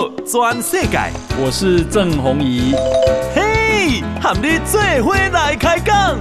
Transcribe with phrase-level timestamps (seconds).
[0.00, 0.98] 道全世界，
[1.38, 2.72] 我是郑弘仪。
[3.34, 6.18] 嘿，和你做伙来开讲。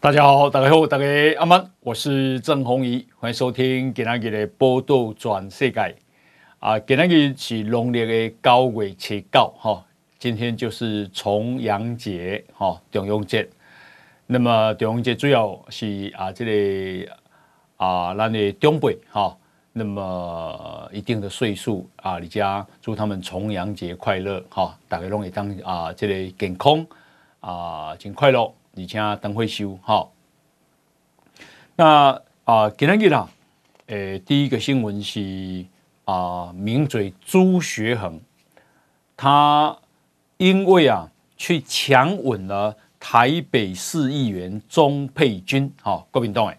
[0.00, 1.04] 大家好，大家好，大家
[1.38, 5.94] 阿曼，我是郑弘仪，欢迎收听今天的报道全世界。
[6.58, 9.84] 啊，今天是农历的九月七九哈。
[10.22, 13.48] 今天就是重阳节，哈，重阳节。
[14.28, 17.12] 那么重阳节主要是啊，这里、个、
[17.76, 19.36] 啊，咱的长辈哈，
[19.72, 26.86] 那么一定的岁数啊，你家祝他们重阳节快乐，哈，大家拢会当啊，这、个、健康
[27.40, 28.44] 啊，真快乐，
[28.76, 30.08] 而且灯会修，哈。
[31.74, 33.28] 那啊，今天啦，
[33.88, 35.66] 诶，第一个新闻是
[36.04, 38.20] 啊，名嘴朱学恒，
[39.16, 39.76] 他。
[40.42, 46.58] 因为啊，去强吻了台北市议员钟沛君，好，国民党诶。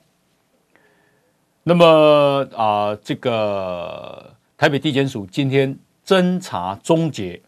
[1.64, 7.42] 那么啊，这个台北地检署今天侦查终结，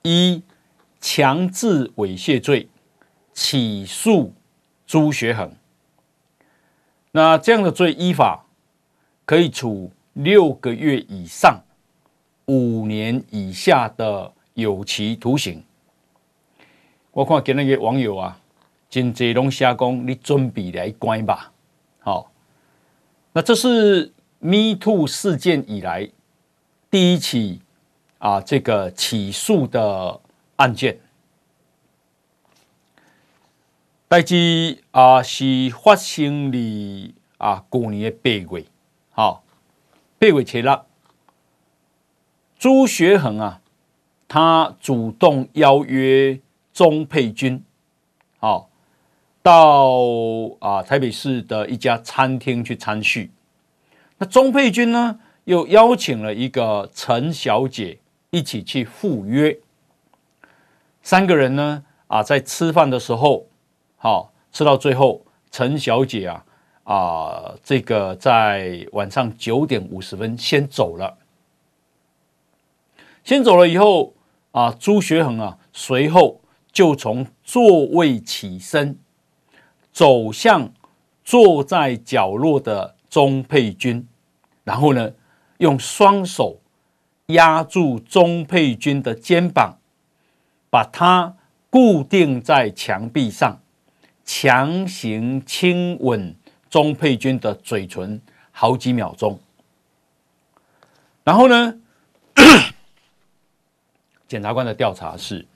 [0.00, 0.42] 一
[0.98, 2.66] 强制猥亵罪
[3.34, 4.32] 起诉
[4.86, 5.54] 朱学恒。
[7.12, 8.46] 那这样的罪依法
[9.26, 11.60] 可以处六个月以上
[12.46, 14.32] 五年以下的。
[14.54, 15.62] 有期徒刑。
[17.10, 18.40] 我看今日个网友啊，
[18.88, 21.52] 真济拢写讲，你准备来关吧。
[21.98, 22.30] 好，
[23.32, 26.08] 那这是 Me Too 事件以来
[26.90, 27.60] 第一起
[28.18, 30.20] 啊，这个起诉的
[30.56, 30.98] 案件。
[34.06, 36.58] 代志啊是发生在
[37.38, 38.64] 啊去年的八月，
[39.10, 39.42] 好，
[40.18, 40.68] 八月七日，
[42.56, 43.60] 朱学恒啊。
[44.34, 46.40] 他主动邀约
[46.72, 47.62] 钟沛君，
[48.40, 48.68] 好，
[49.44, 50.00] 到
[50.58, 53.30] 啊台北市的一家餐厅去餐叙。
[54.18, 58.00] 那钟沛君呢，又邀请了一个陈小姐
[58.30, 59.56] 一起去赴约。
[61.00, 63.46] 三个人呢，啊，在吃饭的时候，
[63.96, 66.44] 好，吃到最后，陈小姐啊，
[66.82, 71.18] 啊，这个在晚上九点五十分先走了。
[73.22, 74.12] 先走了以后。
[74.54, 78.96] 啊，朱学恒啊，随后就从座位起身，
[79.92, 80.72] 走向
[81.24, 84.06] 坐在角落的钟佩君，
[84.62, 85.10] 然后呢，
[85.58, 86.60] 用双手
[87.26, 89.78] 压住钟佩君的肩膀，
[90.70, 91.34] 把他
[91.68, 93.60] 固定在墙壁上，
[94.24, 96.36] 强行亲吻
[96.70, 98.22] 钟佩君的嘴唇
[98.52, 99.40] 好几秒钟，
[101.24, 101.80] 然后呢？
[104.34, 105.46] 检察官的调查是，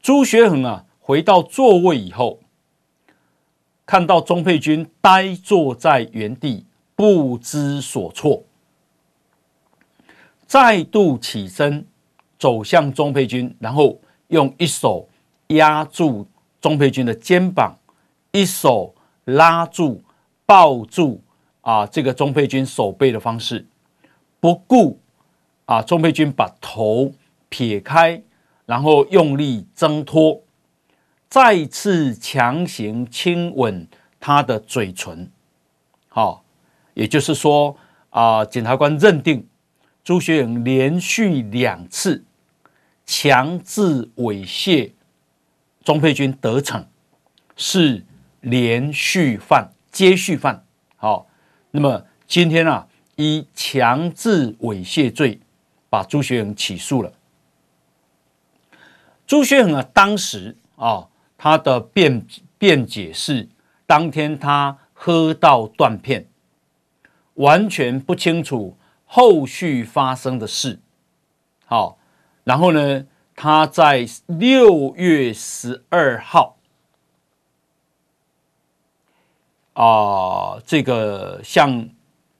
[0.00, 2.38] 朱学恒啊回到座位以后，
[3.84, 6.64] 看到钟佩君呆坐在原地
[6.94, 8.44] 不知所措，
[10.46, 11.84] 再度起身
[12.38, 15.08] 走向钟佩君，然后用一手
[15.48, 16.28] 压住
[16.60, 17.76] 钟佩君的肩膀，
[18.30, 18.94] 一手
[19.24, 20.00] 拉住
[20.46, 21.20] 抱住
[21.62, 23.66] 啊这个钟佩君手背的方式，
[24.38, 25.00] 不顾
[25.64, 27.12] 啊钟佩君把头。
[27.48, 28.22] 撇开，
[28.66, 30.42] 然后用力挣脱，
[31.28, 33.86] 再次强行亲吻
[34.20, 35.30] 他的嘴唇。
[36.08, 36.44] 好，
[36.94, 37.76] 也就是说
[38.10, 39.46] 啊，检察官认定
[40.02, 42.24] 朱学勇连续两次
[43.06, 44.92] 强制猥亵
[45.84, 46.86] 钟佩君得逞，
[47.56, 48.04] 是
[48.40, 50.64] 连续犯、接续犯。
[50.96, 51.26] 好，
[51.70, 52.86] 那么今天啊，
[53.16, 55.40] 以强制猥亵罪
[55.88, 57.12] 把朱学勇起诉了。
[59.28, 61.06] 朱学恒啊，当时啊，
[61.36, 63.46] 他的辩辩解是，
[63.86, 66.26] 当天他喝到断片，
[67.34, 70.80] 完全不清楚后续发生的事。
[71.66, 71.98] 好，
[72.44, 73.04] 然后呢，
[73.36, 76.56] 他在六月十二号
[79.74, 81.90] 啊，这个向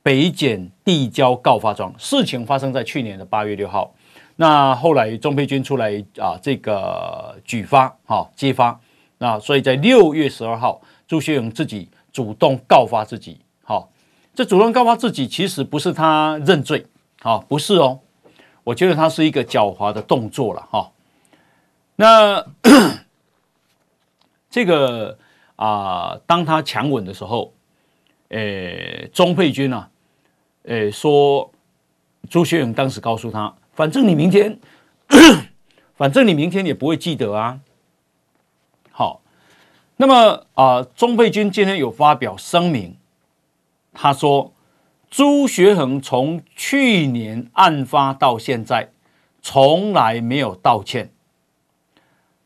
[0.02, 3.92] 北检递交告发状，事情发生在去年的八月六号。
[4.40, 8.78] 那后来钟佩君出来啊，这个举发哈揭发，
[9.18, 13.90] 那所以在六月十二号，朱学勇自己主动告发自己，好，
[14.32, 16.86] 这主动告发自己其实不是他认罪，
[17.20, 17.98] 好，不是哦，
[18.62, 20.92] 我觉得他是一个狡猾的动作了哈。
[21.96, 22.46] 那
[24.48, 25.18] 这个
[25.56, 27.52] 啊，当他强吻的时候，
[28.28, 29.90] 诶，钟佩君啊，
[30.62, 31.50] 诶，说
[32.30, 33.52] 朱学勇当时告诉他。
[33.78, 34.58] 反正你明天，
[35.94, 37.60] 反正你明天也不会记得啊，
[38.90, 39.20] 好
[39.98, 42.96] 那么啊，钟佩君今天有发表声明，
[43.92, 44.52] 他说
[45.08, 48.88] 朱学恒从去年案发到现在，
[49.40, 51.12] 从来没有道歉，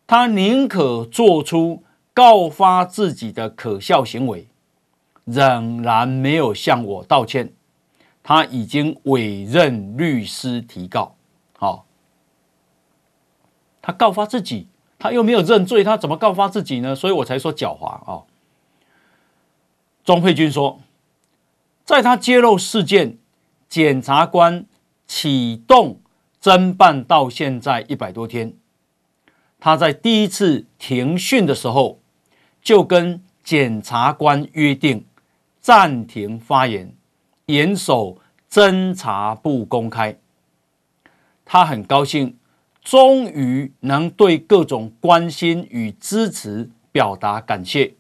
[0.06, 1.82] 他宁可做出
[2.12, 4.49] 告发自己的可笑行为，
[5.25, 7.55] 仍然没有向我道歉。
[8.23, 11.17] 他已经委任律师提告，
[11.62, 11.87] 好，
[13.81, 14.67] 他告发自己，
[14.99, 16.93] 他又没有认罪，他怎么告发自己呢？
[16.93, 18.25] 所以我才说狡猾啊。
[20.03, 20.81] 钟沛君说，
[21.85, 23.17] 在他揭露事件，
[23.69, 24.67] 检察官
[25.06, 26.00] 启动
[26.43, 28.55] 侦办到现在一百多天，
[29.61, 32.00] 他在第一次庭讯的时候，
[32.61, 35.06] 就跟检察官约定
[35.61, 36.93] 暂停发言。
[37.47, 38.19] 严守
[38.50, 40.19] 侦查不公开，
[41.52, 42.38] 他很高兴，
[42.81, 47.93] 终于能对各种关心与支持表达感谢。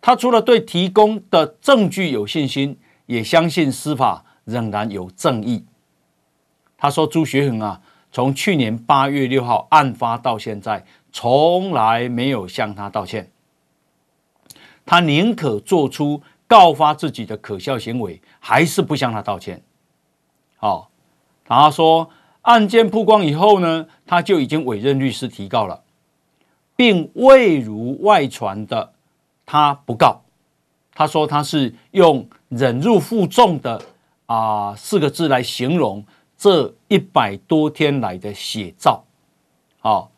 [0.00, 2.76] 他除了对提供的证据有信心，
[3.06, 5.64] 也相信司法仍然有正义。
[6.76, 13.30] 他说：“朱学恒啊，从去年八月六号案发到现在，从来没有向他道歉。
[14.84, 16.20] 他宁可做出。”
[16.50, 19.62] 告发自己的可笑行为，还是不向他道歉。
[20.56, 20.90] 好，
[21.46, 22.10] 然后说
[22.42, 25.82] 案件曝光以后呢，他就已经委任律师提告了，
[26.76, 28.92] 并未如外传的
[29.44, 30.22] 他不告。
[30.94, 33.80] 他说他是用忍辱负重的
[34.26, 36.04] 啊四个字来形容
[36.36, 39.04] 这一百多天来的写照。
[39.78, 40.10] 好，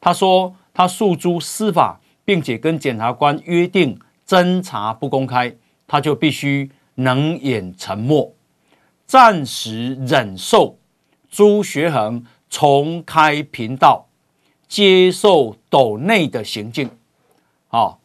[0.00, 5.54] 他说他诉诸司法，并且跟检察官约定侦查不公开。
[5.86, 8.32] 他就必须冷眼沉默，
[9.04, 10.78] 暂时忍受
[11.30, 14.08] 朱学恒重开频道、
[14.66, 16.90] 接受斗内的行径。
[17.68, 18.00] 好，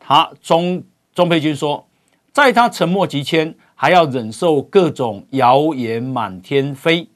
[0.00, 0.82] 他钟
[1.14, 1.86] 钟佩君说，
[2.32, 7.08] 在他沉默期间，还要忍受各种谣言满天飞，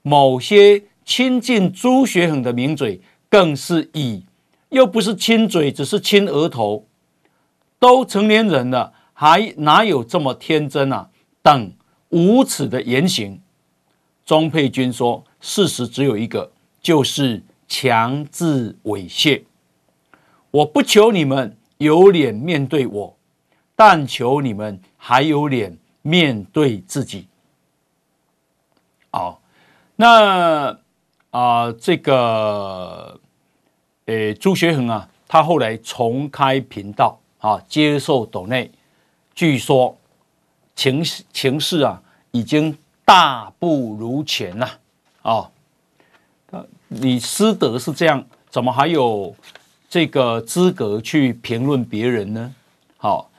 [0.00, 4.24] 某些亲近朱学恒的名嘴，更是以
[4.70, 6.86] 又不是亲嘴，只是亲额头，
[7.78, 8.94] 都成年人了。
[9.12, 11.10] 还哪有这么天真啊？
[11.42, 11.72] 等
[12.10, 13.40] 无耻的言行，
[14.28, 16.52] 钟沛君说：“事实只有一个，
[16.82, 19.42] 就是强制猥亵。
[20.50, 23.16] 我不求你们有脸面对我，
[23.74, 27.26] 但求你们还有脸面对自己。”
[29.10, 29.40] 好，
[29.96, 30.78] 那
[31.30, 33.18] 啊、这个
[34.04, 38.70] 呃，朱学恒啊，他后来重开频道啊，接受斗内。
[39.34, 39.96] 据说
[40.76, 41.02] 情
[41.32, 42.02] 情势啊，
[42.32, 42.76] 已经
[43.08, 44.68] 大不如前呐
[45.22, 45.50] 啊！
[46.88, 49.34] 你师德是这样，怎么还有
[49.88, 52.54] 这个资格去评论别人呢？
[52.98, 53.30] 好，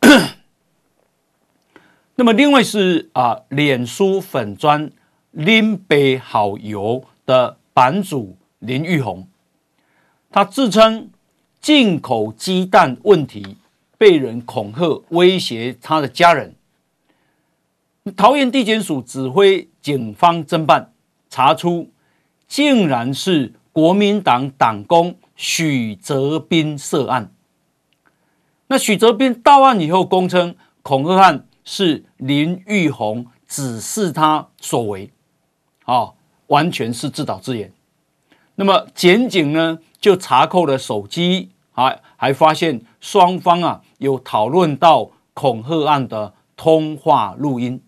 [2.16, 4.90] 那么另外是啊，脸书粉专
[5.32, 9.28] 林北好友的版主林玉红，
[10.30, 11.10] 他自称
[11.60, 13.58] 进口鸡蛋问题。
[13.96, 16.52] 被人恐吓威胁他的家人，
[18.12, 20.92] 桃园地检署指挥警方侦办，
[21.30, 21.90] 查出
[22.46, 27.32] 竟然是国民党党工许泽斌涉案。
[28.66, 35.10] 那许泽斌到案以后，供称恐吓案是林玉红指示他所为，
[35.86, 36.12] 啊，
[36.48, 37.72] 完全是自导自演。
[38.56, 41.50] 那么检警呢，就查扣了手机。
[41.72, 47.82] 还还发现双方啊有讨论到恐吓案的通话录音，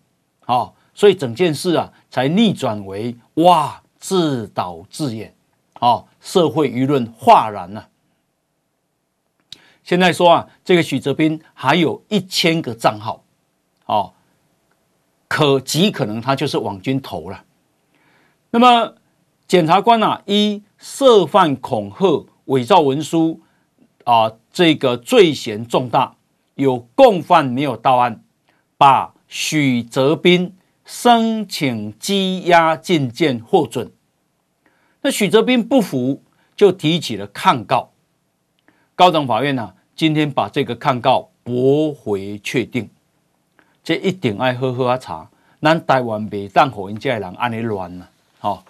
[0.47, 5.33] 哦，所以整件事啊才逆转为哇自导自演，
[5.79, 7.87] 哦，社会舆论哗然了。
[9.83, 13.23] 现在说啊，这个许哲斌还有一千个账号，
[13.85, 14.13] 哦，
[15.27, 17.45] 可极可能他就是网军头了。
[18.49, 18.95] 那么
[19.47, 23.41] 检察官啊，一涉犯恐吓、伪造文书。
[24.03, 26.15] 啊，这个罪嫌重大，
[26.55, 28.23] 有共犯没有到案，
[28.77, 30.55] 把许泽斌
[30.85, 33.91] 申请羁押禁见获准。
[35.01, 36.23] 那许泽斌不服，
[36.55, 37.91] 就提起了抗告。
[38.95, 42.89] 高等法院呢、啊，今天把这个抗告驳回确定。
[43.83, 45.29] 这一定爱喝喝茶，
[45.61, 48.09] 咱台湾袂当让人家人安尼乱了。
[48.39, 48.65] 好，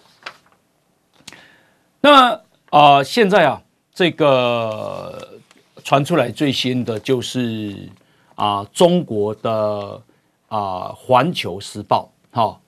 [2.01, 3.61] 那啊、呃，现在啊。
[3.97, 5.39] 这个
[5.83, 7.89] 传出来最新的就是
[8.35, 9.99] 啊，中国的
[10.47, 12.59] 啊《环球时报》哈，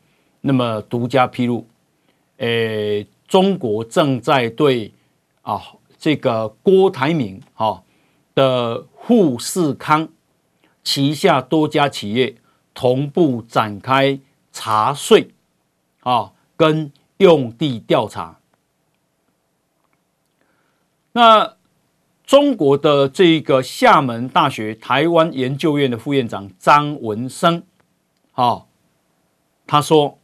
[0.41, 1.65] 那么独家披露，
[2.37, 4.93] 诶，中国正在对
[5.41, 5.61] 啊
[5.97, 7.83] 这个郭台铭哈
[8.35, 10.07] 的富士康
[10.83, 12.35] 旗下多家企业
[12.73, 14.19] 同步展开
[14.51, 15.31] 查税
[16.01, 18.39] 啊，跟用地调查。
[21.11, 21.55] 那
[22.29, 27.63] 中国的这个厦门大学台湾研究院的副院长张文生，
[28.33, 28.65] 啊，
[29.65, 30.19] 他说。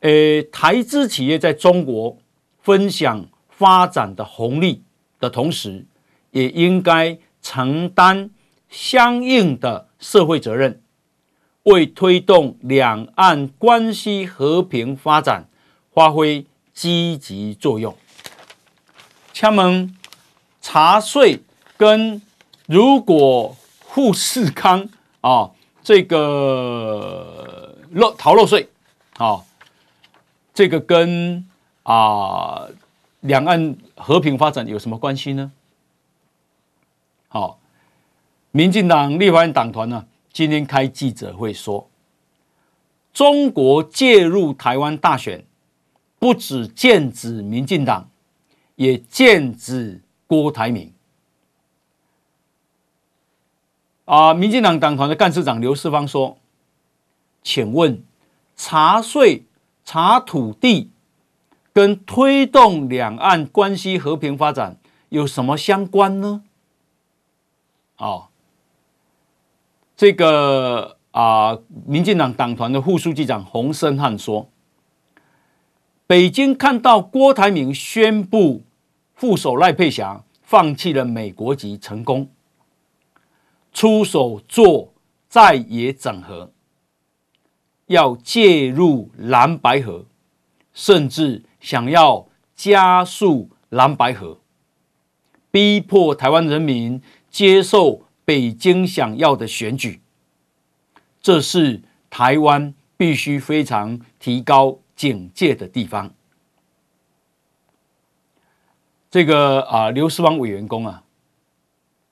[0.00, 2.18] 呃，台资企业在中国
[2.60, 4.82] 分享发展的红利
[5.18, 5.86] 的同时，
[6.30, 8.28] 也应该承担
[8.68, 10.82] 相应的社会责任，
[11.62, 15.48] 为推动两岸关系和平发展
[15.94, 17.96] 发挥积极作用。
[19.32, 19.94] 请问
[20.60, 21.42] 查税
[21.76, 22.20] 跟
[22.66, 24.88] 如果富士康
[25.20, 25.50] 啊，
[25.82, 28.68] 这个漏逃漏税
[29.16, 29.44] 啊？
[30.52, 31.46] 这个跟
[31.82, 32.68] 啊
[33.20, 35.50] 两岸和平发展有什么关系呢？
[37.28, 37.58] 好，
[38.50, 41.88] 民进党立法院党团呢今天开记者会说，
[43.12, 45.44] 中国介入台湾大选，
[46.18, 48.08] 不只剑指民进党，
[48.76, 50.92] 也剑指郭台铭。
[54.04, 56.38] 啊，民进党党团的干事长刘世芳说
[57.42, 58.04] ：“请问
[58.54, 59.46] 查税？”
[59.82, 60.92] 查土地
[61.72, 64.76] 跟推动两岸关系和平发展
[65.08, 66.44] 有什么相关呢？
[67.96, 68.28] 哦，
[69.96, 74.48] 这个啊，民进党党团的副书记长洪森汉说，
[76.06, 78.62] 北京看到郭台铭宣布
[79.20, 82.30] 副手赖佩霞放弃了美国籍成功，
[83.70, 84.94] 出手做
[85.28, 86.50] 在野整合。
[87.84, 90.06] 要介入蓝白河，
[90.72, 94.40] 甚至想要加速蓝白河，
[95.50, 100.00] 逼迫台湾人民接受北京想要的选举，
[101.20, 106.14] 这是台湾必须非常提高警戒的地方。
[109.10, 111.02] 这个啊，刘世芳委员公啊，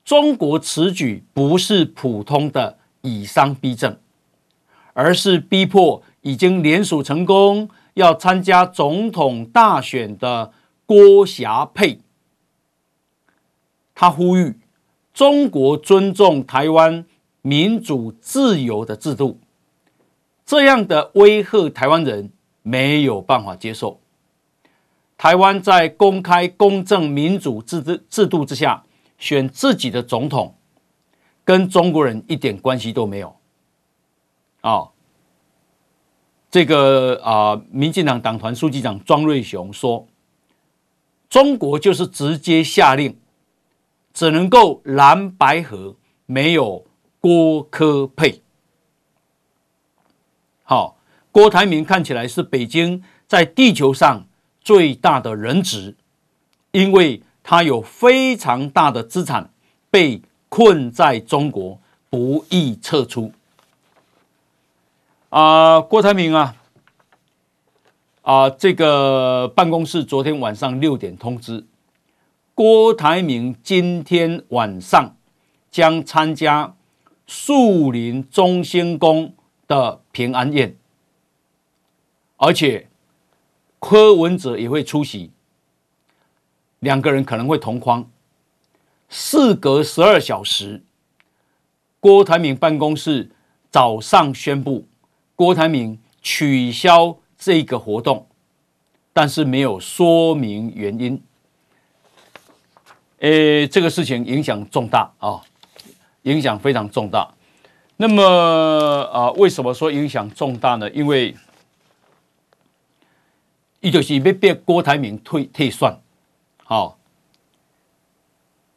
[0.03, 3.97] 中国此举不是普通的以商逼政。
[4.93, 10.51] 而是逼迫已经联署成功要参加总统大选的
[10.85, 12.01] 郭霞佩，
[13.95, 14.59] 他呼吁
[15.13, 17.05] 中国尊重台湾
[17.41, 19.39] 民主自由的制度，
[20.45, 22.29] 这样的威吓台湾人
[22.61, 23.98] 没有办法接受。
[25.19, 28.85] 台湾在公开、公正、民主制制制度之下
[29.17, 30.55] 选自己的总统，
[31.43, 33.35] 跟中国人一点关系都没有。
[34.61, 34.91] 啊、哦，
[36.49, 40.07] 这个啊、民进党党团书记长庄瑞雄说，
[41.29, 43.19] 中国就是直接下令，
[44.13, 45.97] 只能够蓝白合，
[46.27, 46.85] 没有
[47.19, 48.41] 郭柯配。
[50.63, 50.95] 好，
[51.29, 54.25] 郭台铭看起来是北京在地球上
[54.61, 55.95] 最大的人质，
[56.71, 59.51] 因为他有非常大的资产
[59.89, 63.31] 被困在中国，不易撤出。
[65.29, 66.55] 啊、郭台铭啊，
[68.23, 71.65] 啊、这个办公室昨天晚上六点通知，
[72.55, 75.15] 郭台铭今天晚上
[75.71, 76.75] 将参加
[77.27, 79.33] 树林中兴宫
[79.67, 80.75] 的平安宴，
[82.37, 82.88] 而且
[83.79, 85.31] 柯文哲也会出席，
[86.79, 88.09] 两个人可能会同框。
[89.07, 90.83] 事隔十二小时，
[91.99, 93.31] 郭台铭办公室
[93.71, 94.85] 早上宣布。
[95.35, 98.27] 郭台铭取消这个活动，
[99.13, 101.21] 但是没有说明原因。
[103.19, 105.41] 诶，这个事情影响重大啊，
[106.23, 107.33] 影响非常重大。
[107.95, 108.23] 那么
[109.13, 110.89] 啊，为什么说影响重大呢？
[110.91, 111.35] 因为
[113.81, 115.99] 一就是要逼郭台铭退退选。
[116.63, 116.99] 好，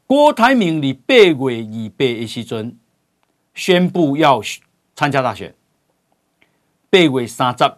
[0.06, 2.78] 郭台铭在八月二八的时阵
[3.54, 4.40] 宣布要
[4.94, 5.54] 参加大选。
[6.88, 7.74] 八月三十，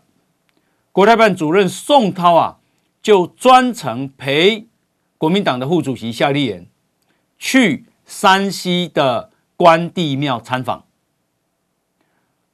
[0.92, 2.58] 国台办主任宋涛啊，
[3.00, 4.66] 就专程陪
[5.16, 6.66] 国民党的副主席夏立言
[7.38, 10.84] 去山西的关帝庙参访。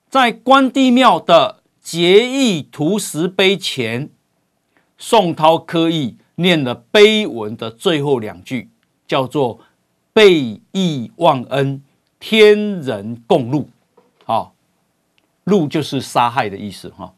[0.09, 4.11] 在关帝庙的结义图石碑前，
[5.01, 8.71] 宋涛刻意念了碑文的最后两句，
[9.09, 9.59] 叫做
[10.13, 11.83] “备义忘恩，
[12.21, 13.67] 天人共戮”。
[14.25, 14.55] 好。
[15.47, 17.15] 戮就是杀害的意思哈。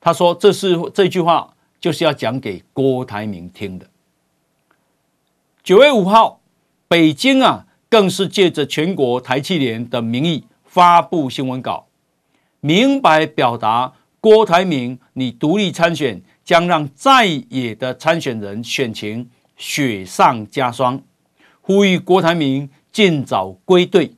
[0.00, 3.88] 他说：“这是这句话就是要讲给郭台铭听的。”
[5.62, 6.40] 九月五号，
[6.88, 11.86] 北京啊，更是借着全国台气联的名义发布新闻稿，
[12.60, 21.00] 明白表达郭台铭你独立参选将让在野的参选人选情雪上加霜，
[21.60, 24.10] 呼吁郭台铭尽早归队，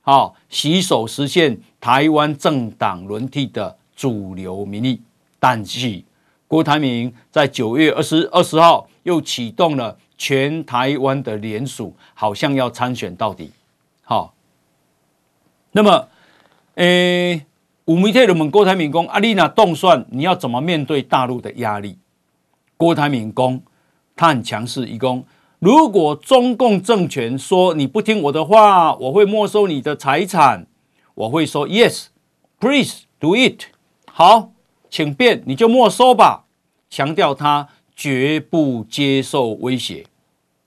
[0.00, 5.02] 好洗手实现台湾政党轮替的主流民意。
[5.38, 6.02] 但是
[6.48, 13.52] 郭台铭在九月二十二十号又启动了全台湾的联署，好像要参选到底。
[14.00, 14.32] 好，
[15.72, 16.08] 那么。
[16.76, 17.44] 诶，
[17.86, 21.96] 五媒体人问郭台铭讲：“阿丽娜动算，你要怎么面对大陆的压力？”
[22.76, 23.60] 郭台铭讲
[24.16, 25.22] ：“他很强势，一讲
[25.60, 30.66] 如果中共政权说你不听我的话，我会没收你的财产。
[31.14, 32.06] 我会说：‘Yes,
[32.58, 33.66] please do it。’
[34.10, 34.50] 好，
[34.90, 36.46] 请便，你就没收吧。
[36.90, 40.06] 强调他绝不接受威胁。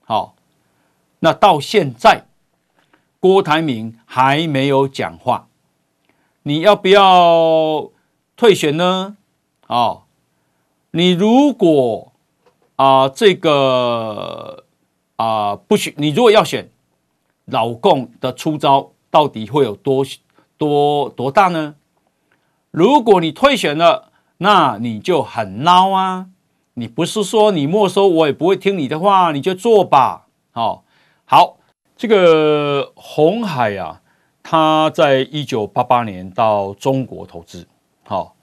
[0.06, 0.34] 好，
[1.18, 2.24] 那到现在，
[3.20, 5.48] 郭台铭还没有讲话。”
[6.50, 7.92] 你要不要
[8.36, 9.16] 退选呢？
[9.68, 10.02] 哦，
[10.90, 12.10] 你如果
[12.74, 14.64] 啊、这个
[15.14, 16.68] 啊、不选，你如果要选，
[17.44, 20.04] 老共的出招到底会有多
[20.58, 21.76] 多多大呢？
[22.72, 26.26] 如果你退选了，那你就很孬啊！
[26.74, 30.26] 你不是说你没收我也不会听你的话，你就做吧。
[30.50, 30.82] 好、哦，
[31.26, 31.58] 好，
[31.96, 34.02] 这个红海啊。
[34.50, 37.64] 他在一九八八年到中国投资，
[38.02, 38.34] 好，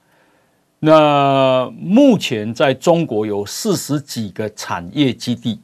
[0.78, 5.60] 那目前在中国有四十几个产业基地，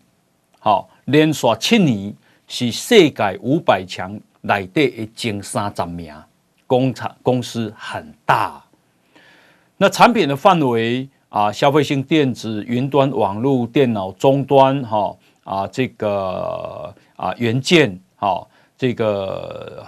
[0.61, 2.15] 好，连续七年
[2.47, 6.15] 是世界五百强内底的前三十名，
[6.67, 8.63] 工厂公司很大。
[9.79, 19.83] 那产品的范围啊，消费性电子、云端网络、电脑终端，哈啊，这个啊元件，好，这个。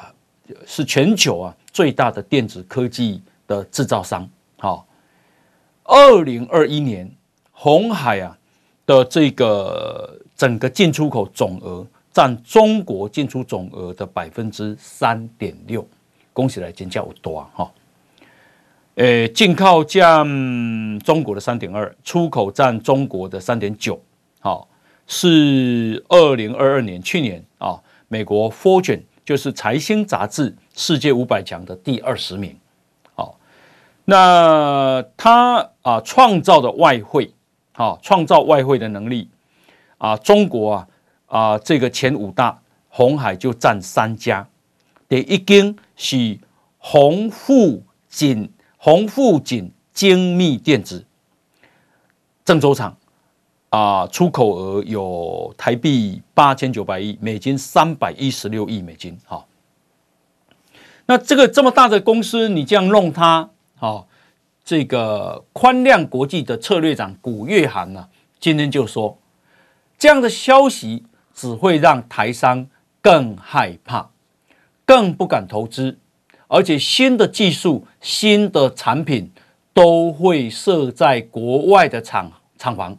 [0.67, 4.29] 是全球啊最大的电子科技的制造商。
[4.59, 4.87] 好，
[5.85, 7.11] 二零二一年
[7.53, 8.37] 红海啊
[8.87, 15.87] 的这个整个进出口总额占中国进出总额的百分之三点六，
[16.33, 17.51] 恭喜来尖叫多啊！
[17.55, 17.73] 哈，
[18.95, 20.25] 呃，进口占
[21.01, 24.01] 中国的三点二，出口占中国的三点九。
[24.41, 24.67] 好，
[25.07, 27.79] 是二零二二年去年啊，
[28.09, 29.03] 美国 Fortune。
[29.27, 32.57] 就是财新杂志世界五百强的第二十名，
[33.17, 33.37] 好，
[34.05, 37.35] 那他啊创造的外汇，
[37.73, 39.29] 好创造外汇的能力
[39.99, 40.89] 啊，中国啊
[41.27, 44.47] 啊这个前五大鸿海就占三家，
[45.09, 46.39] 第一间是
[46.79, 51.05] 红富锦红富锦精密电子
[52.45, 52.97] 郑州厂。
[53.77, 59.19] 啊，出口额有台币八千九百亿，美金三百一十六亿美金。
[59.27, 59.47] 好，
[61.05, 64.09] 那这个这么大的公司，你这样弄它，好，
[64.65, 68.09] 这个宽量国际的策略长古月涵呢，
[68.41, 69.19] 今天就说，
[69.99, 72.67] 这样的消息只会让台商
[73.03, 74.09] 更害怕，
[74.87, 75.99] 更不敢投资，
[76.49, 79.31] 而且新的技术、新的产品
[79.75, 82.97] 都会设在国外的厂厂房。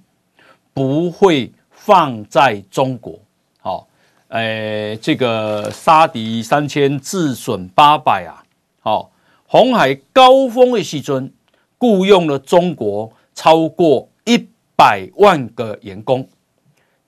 [0.78, 3.20] 不会放在中国，
[3.60, 3.88] 好，
[4.28, 8.46] 诶，这个杀敌三千，自损八百啊，
[8.82, 9.10] 好，
[9.48, 11.34] 红海高峰的时阵
[11.80, 16.30] 雇佣了中国超过一百万个员工，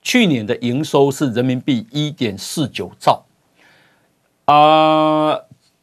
[0.02, 3.24] 去年的营收是人民币一点四九兆，
[4.46, 5.38] 啊，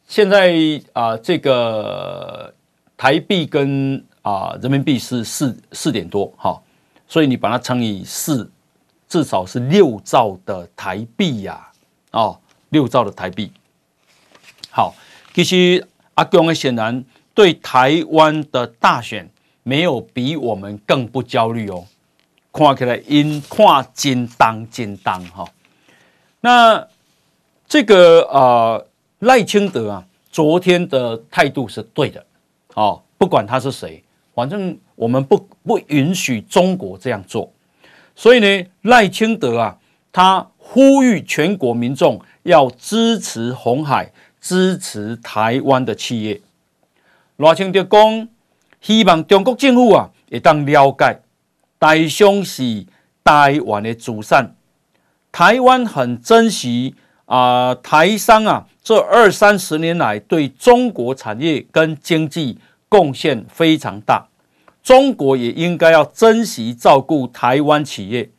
[0.05, 0.53] 现在
[0.91, 2.53] 啊，这个
[2.97, 6.61] 台币跟啊人民币是四四点多，哈。
[7.07, 8.51] 所以你把它乘以四，
[9.07, 11.69] 至少是六兆的台币呀！
[12.11, 12.39] 哦，
[12.69, 13.51] 六兆的台币。
[14.69, 14.93] 好，
[15.33, 19.29] 其实阿公显然对台湾的大选
[19.63, 21.85] 没有比我们更不焦虑哦。
[22.51, 25.45] 看起来因看真当真当哈。
[26.41, 26.87] 那
[27.67, 28.87] 这个呃
[29.19, 32.25] 赖清德啊，昨天的态度是对的
[32.73, 34.03] 哦，不管他是谁。
[34.37, 37.51] 反正我们不不允许中国这样做，
[38.15, 39.75] 所以呢，赖清德啊，
[40.11, 46.39] 他呼吁全国民众要支持红海，支持台湾的企业。
[47.37, 48.27] 赖清德讲，
[48.79, 51.19] 希望中国政府啊，也当了解
[51.79, 52.85] 台商是
[53.23, 54.55] 台湾的祖产，
[55.31, 56.93] 台湾很珍惜
[57.25, 62.59] 啊、台商啊，这二三十年来对中国产业跟经济。
[62.89, 64.27] 贡献非常大，
[64.81, 68.29] 中国也应该要珍惜照顾台湾企业，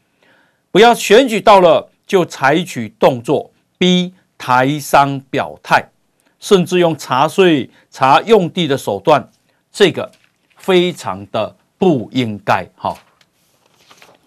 [0.70, 5.90] 不要选举到了就采取动作逼台商表态，
[6.38, 9.28] 甚至用查税、查用地的手段，
[9.70, 10.10] 这个
[10.56, 12.66] 非常的不应该。
[12.76, 12.96] 哈，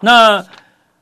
[0.00, 0.38] 那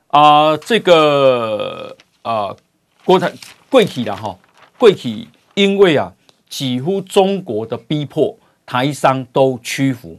[0.07, 2.57] 啊、呃，这个啊、呃，
[3.05, 3.31] 国台
[3.69, 4.37] 贵体了哈，
[4.77, 6.11] 贵体因为啊，
[6.49, 8.35] 几乎中国的逼迫，
[8.71, 10.17] 台商都屈服。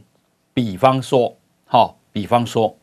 [0.53, 1.35] 比方说，
[1.65, 2.77] 好，比方说，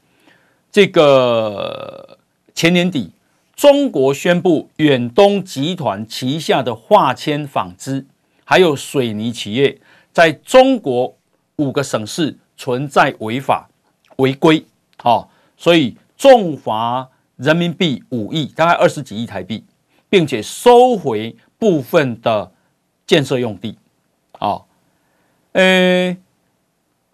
[0.72, 2.18] 这个
[2.52, 3.12] 前年底，
[3.54, 8.04] 中国宣布远东集团旗下的化纤纺织
[8.44, 9.80] 还有水泥企业，
[10.12, 11.16] 在中国
[11.54, 13.70] 五个省市存在违法
[14.16, 19.64] 违规，好，所以重罚人民币五亿，大概二十几亿台币，
[20.08, 22.50] 并且收回部分的
[23.06, 23.78] 建设用地，
[24.32, 24.62] 啊，
[25.52, 26.16] 呃。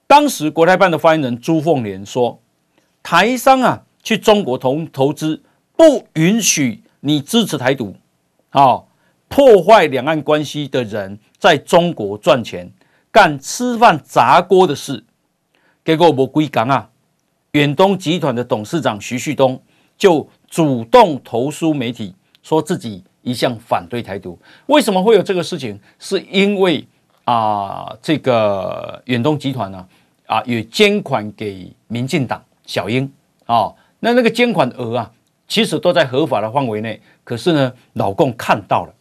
[0.09, 2.41] 当时国台办的发言人朱凤莲说
[3.03, 5.43] ：“台商啊，去中国投投资，
[5.77, 7.97] 不允许你支持台独，
[8.51, 8.85] 啊，
[9.27, 12.73] 破坏两岸关系的人在中国赚钱，
[13.11, 15.05] 干吃饭砸锅的事。
[15.85, 16.89] 结果没几天啊，
[17.51, 19.61] 远东集团的董事长徐旭东
[19.99, 24.39] 就主动投书媒体，说自己一向反对台独。
[24.67, 25.81] 为什么会有这个事情？
[25.99, 26.87] 是因为
[27.27, 29.87] 啊，这个远东集团呢、啊？”
[30.27, 33.09] 啊，有捐款给民进党小英
[33.45, 35.13] 啊、那那个捐款额啊，
[35.47, 37.01] 其实都在合法的范围内。
[37.23, 38.95] 可是呢，老共看到了，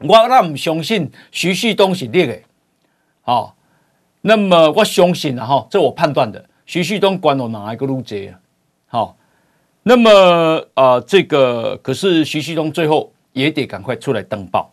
[0.00, 2.38] 我那不相信徐旭东是劣的，
[3.24, 3.54] 哦，
[4.20, 8.38] 那么我相信啊，哈，这我判断的，徐旭东管我哪一个路子啊？
[8.88, 9.16] 好，
[9.82, 10.10] 那么
[10.74, 14.70] 啊、呃，这个可是徐旭东最后也得赶快出来登报，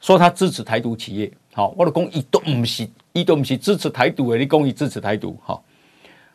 [0.00, 1.30] 说他支持台独企业。
[1.52, 2.88] 好，我的公益都不是。
[3.14, 5.64] 一都不是支持台独，你公益支持台独，好，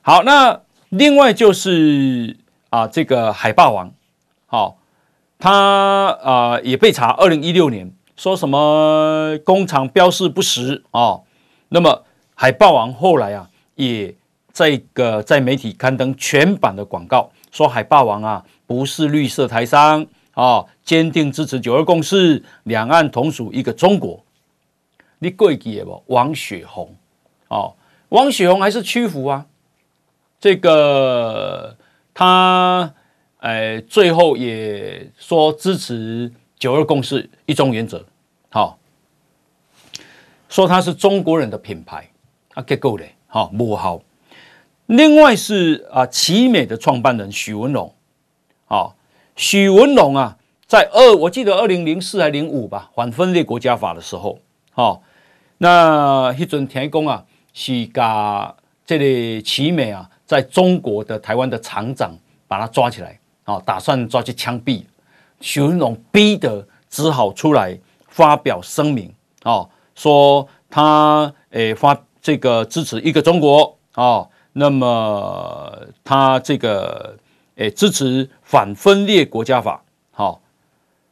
[0.01, 2.35] 好，那另外就是
[2.69, 3.89] 啊，这个海霸王，
[4.47, 4.75] 好，
[5.39, 11.21] 他啊也被查，二零一六年说什么工厂标示不实啊，
[11.69, 12.03] 那么
[12.35, 14.13] 海霸王后来啊也
[14.51, 24.23] 这个在媒体刊登全版的广告，说海霸王啊不是绿色台商啊，坚定支持九二共识，两岸同属一个中国。
[25.19, 26.03] 你贵记的不？
[26.07, 26.95] 王雪红，
[27.47, 27.75] 哦，
[28.09, 29.45] 王雪红还是屈服啊？
[30.39, 31.77] 这个
[32.13, 32.93] 他，
[33.37, 38.05] 呃，最后也说支持九二共识、一中原则，
[38.49, 40.01] 好、哦，
[40.49, 42.09] 说他是中国人的品牌，
[42.55, 44.01] 啊，结构的，好，不好。
[44.87, 47.95] 另外是啊，奇美的创办人许文龙，
[48.67, 48.93] 啊，
[49.35, 54.39] 许文龙啊，在二，我记得二零零四还零五吧，反分裂国家法的时候，
[54.71, 55.01] 好。
[55.59, 58.53] 那一阵听讲啊，是把
[58.85, 62.11] 这里奇美啊，在中国的台湾的厂长
[62.49, 64.83] 把他抓起来，啊，打算抓去枪毙。
[65.39, 67.77] 许文龙逼得只好出来
[68.09, 69.65] 发表声明，啊，
[69.95, 75.71] 说他诶发这个支持一个中国，啊，那么
[76.03, 77.15] 他这个
[77.55, 80.41] 诶支持反分裂国家法，好，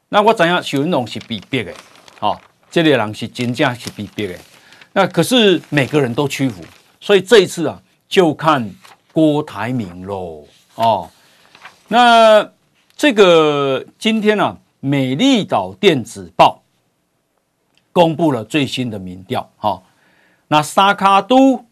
[0.09, 1.73] 那我知影许文龙是被逼的，
[2.19, 2.41] 好。
[2.73, 4.39] 这类人是真正是被逼的，
[4.93, 6.63] 那可是每个人都屈服，
[7.01, 8.73] 所以这一次啊，就看
[9.11, 11.09] 郭台铭喽哦。
[11.89, 12.49] 那
[12.95, 16.63] 这个今天呢、啊，美丽岛电子报
[17.91, 19.83] 公布了最新的民调，哈、
[20.47, 21.65] 那三脚督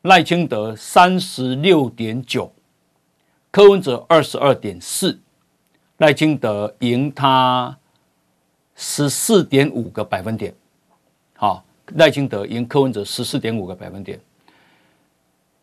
[0.00, 2.52] 赖清德三十六点九，
[3.52, 5.20] 柯文哲二十二点四，
[5.98, 7.78] 赖清德赢他。
[8.74, 10.52] 十四点五个百分点，
[11.36, 11.62] 好，
[11.94, 14.18] 赖清德赢柯文哲十四点五个百分点。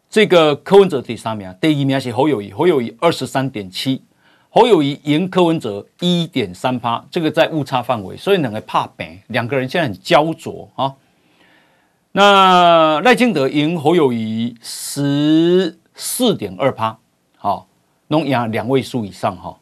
[0.10, 4.04] 这个柯文哲第三名，第一名是侯友谊，侯友谊二十三点七，
[4.50, 10.96] 侯友谊赢柯文哲一点三趴，这个在误差范围，所以两个怕扁，两个人现在很焦灼啊。
[12.12, 17.00] 那赖清德赢侯友谊十四点二趴，
[17.36, 17.68] 好，
[18.10, 19.58] 能赢两位数以上哈。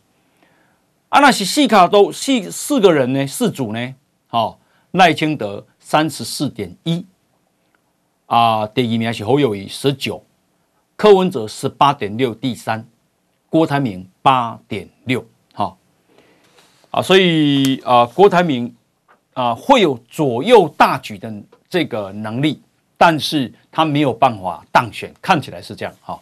[1.10, 3.96] 啊，那是四卡都四四个人呢，四组呢，
[4.28, 4.58] 好、哦，
[4.92, 7.06] 赖清德三十四点一，
[8.26, 10.22] 啊，第一名是侯友谊十九，
[10.98, 12.86] 柯文哲十八点六，第三，
[13.50, 15.78] 郭台铭八点六，好，
[16.92, 18.76] 啊，所以啊，郭台铭
[19.34, 21.34] 啊会有左右大局的
[21.70, 22.62] 这个能力，
[22.98, 26.20] 但是他没有办法当选，看起来是这样，好、哦，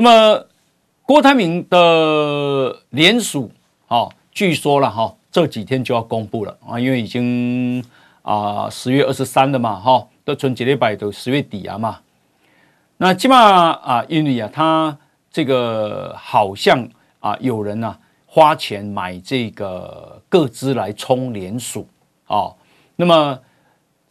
[0.00, 0.46] 那么。
[1.04, 3.50] 郭台铭的联署，
[3.88, 7.84] 哦，据说了哈，这几天就要公布了啊，因为已经
[8.22, 11.98] 啊十月二十三了嘛，哈，都春节礼拜都十月底啊嘛。
[12.98, 13.36] 那起码
[13.72, 14.96] 啊，因为啊，他
[15.32, 21.88] 这个好像啊，有人呢、啊、花钱买这个个资来充联署
[22.28, 22.52] 啊。
[22.94, 23.36] 那么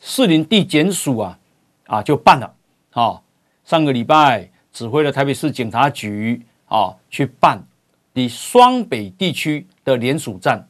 [0.01, 1.39] 士林地检署啊
[1.85, 2.53] 啊就办了
[2.91, 3.21] 啊，
[3.63, 4.49] 上个礼拜
[4.79, 7.61] 指挥了台北市警察局啊去办
[8.13, 10.65] 你双北地区的联署站，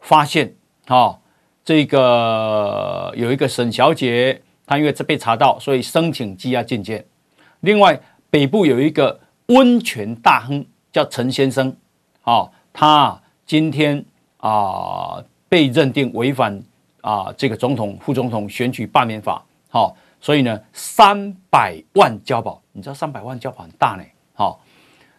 [0.00, 0.54] 发现
[0.86, 1.18] 啊
[1.62, 7.04] 这个有一个沈小姐，她因为这被查到，所以申请羁押禁见。
[7.60, 11.76] 另外北部有一个温泉大亨叫陈先生，
[12.22, 14.02] 啊，他今天
[14.38, 16.62] 啊被认定违反。
[17.02, 24.58] 啊，这个总统、副总统选举罢免法，好、所以呢，三百万交保，你知道三百万交保很大呢，好、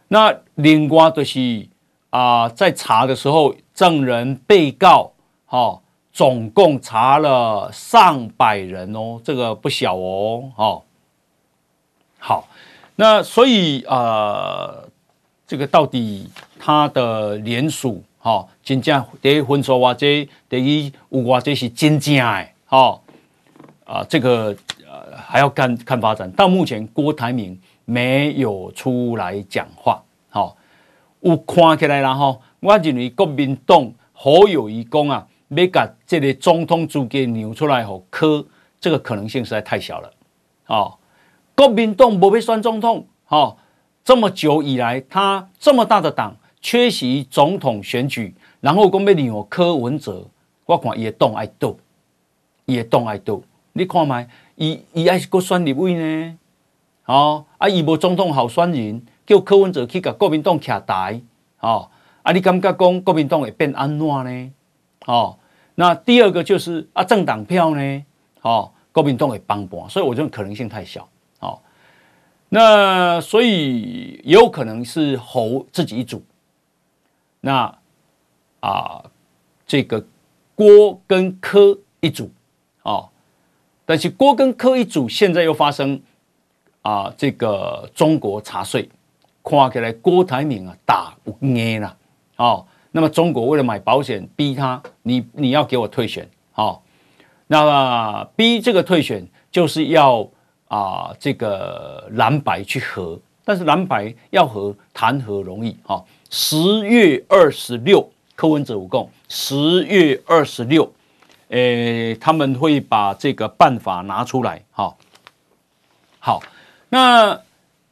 [0.08, 1.68] 那另外就是
[2.10, 5.12] 啊，在查的时候，证人、被告，
[5.46, 10.82] 好、总共查了上百人哦，这个不小哦，哦，
[12.18, 12.48] 好，
[12.96, 14.74] 那所以啊，
[15.46, 18.04] 这个到底他的联署。
[18.18, 20.08] 好，真正第一分数或者
[20.50, 23.04] 第一有或者是真正的，好
[23.86, 24.58] 啊，这个
[25.16, 26.30] 还要看看发展。
[26.32, 30.04] 到目前，郭台铭没有出来讲话。
[30.30, 30.56] 好，
[31.22, 38.46] 有看起来然后，我认为国民党侯友宜讲啊，要把这个总统资格扭出来后，柯
[38.80, 40.12] 这个可能性实在太小了。
[40.64, 41.00] 好，
[41.56, 43.08] 国民党不会选总统。
[43.26, 43.58] 好，
[44.04, 46.36] 这么久以来，他这么大的党。
[46.62, 50.26] 缺席总统选举，然后讲要让柯文哲，
[50.66, 51.78] 我看伊会动爱斗，
[52.66, 53.44] 伊会动爱斗。
[53.78, 56.38] 你看卖，伊伊还是个选立委呢，
[57.08, 61.22] 哦，啊，伊无总统候选人，叫柯文哲去甲国民党徛台，
[61.60, 61.90] 哦，
[62.24, 64.52] 啊，你感觉讲国民党会变安怎呢？
[65.06, 65.38] 哦，
[65.76, 68.06] 那第二个就是啊，政党票呢，
[68.44, 71.06] 哦，国民党会帮帮，所以我觉得可能性太小，
[71.42, 71.60] 哦，
[72.48, 76.24] 那所以也有可能是侯自己一组。
[77.42, 77.78] 那
[78.62, 79.04] 啊，
[79.68, 80.02] 这个
[80.56, 82.32] 郭跟柯一组
[82.84, 83.10] 哦，
[83.86, 86.02] 但是郭跟柯一组现在又发生
[86.82, 88.90] 啊，这个中国查税，
[89.44, 91.96] 看起来郭台铭啊打有硬了
[92.38, 92.66] 哦。
[92.92, 96.80] 那么中国为了买保险，逼他你你要给我退选哦。
[97.48, 100.28] 那么逼这个退选就是要
[100.68, 106.02] 啊这个蓝白去合，但是蓝白要合谈何容易啊？
[106.32, 110.92] 十月二十六，柯文哲有讲，十月二十六，
[111.50, 114.98] 诶，他们会把这个办法拿出来，好，
[116.20, 116.42] 好，
[116.90, 117.32] 那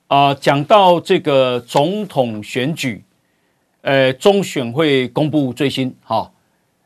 [0.08, 3.04] 啊、呃，讲到这个总统选举，
[3.82, 6.32] 呃，中选会公布最新，哈，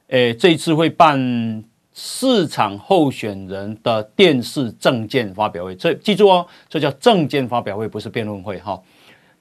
[0.07, 8.79] 诶，这一次会办四场候选人的电视证件发表会，这记住哦，这叫证件发表会，不是辩论会，哈。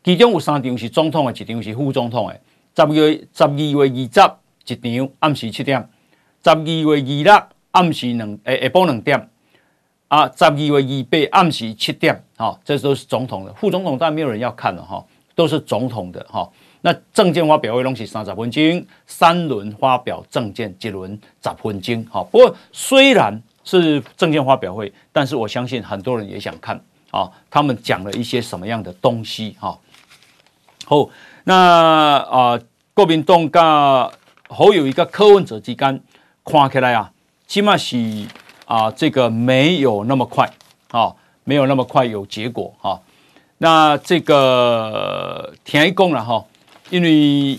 [0.04, 2.40] 其中有三场是总统的，一场是副总统的。
[2.76, 4.38] 十月十二月二十一场
[5.18, 5.88] 暗时七点，
[6.46, 9.28] 十二月二六暗时两诶下晡两点，
[10.06, 13.52] 啊，十二月二八暗时七点，哈，这都是总统的。
[13.54, 15.04] 副总统当然没有人要看了哈，
[15.34, 16.48] 都是总统的哈。
[16.82, 22.22] 那政见发表会拢是三十分钟，三轮发表政见，一轮十分钟，哈。
[22.30, 26.80] 不过虽然是政见发表会，但是我相信很多人也想看
[27.10, 29.76] 啊，他们讲了一些什么样的东西哈。
[30.84, 31.08] 好，
[31.42, 32.62] 那啊、呃，
[32.94, 33.60] 国民党跟
[34.48, 36.00] 侯友宜个柯文哲之间
[36.48, 37.12] 看起来啊，
[37.48, 37.96] 起码是
[38.66, 40.48] 啊，这个没有那么快，
[40.92, 43.00] 啊、没有那么快有结果啊、
[43.58, 46.44] 那这个听讲了哈，
[46.90, 47.58] 因为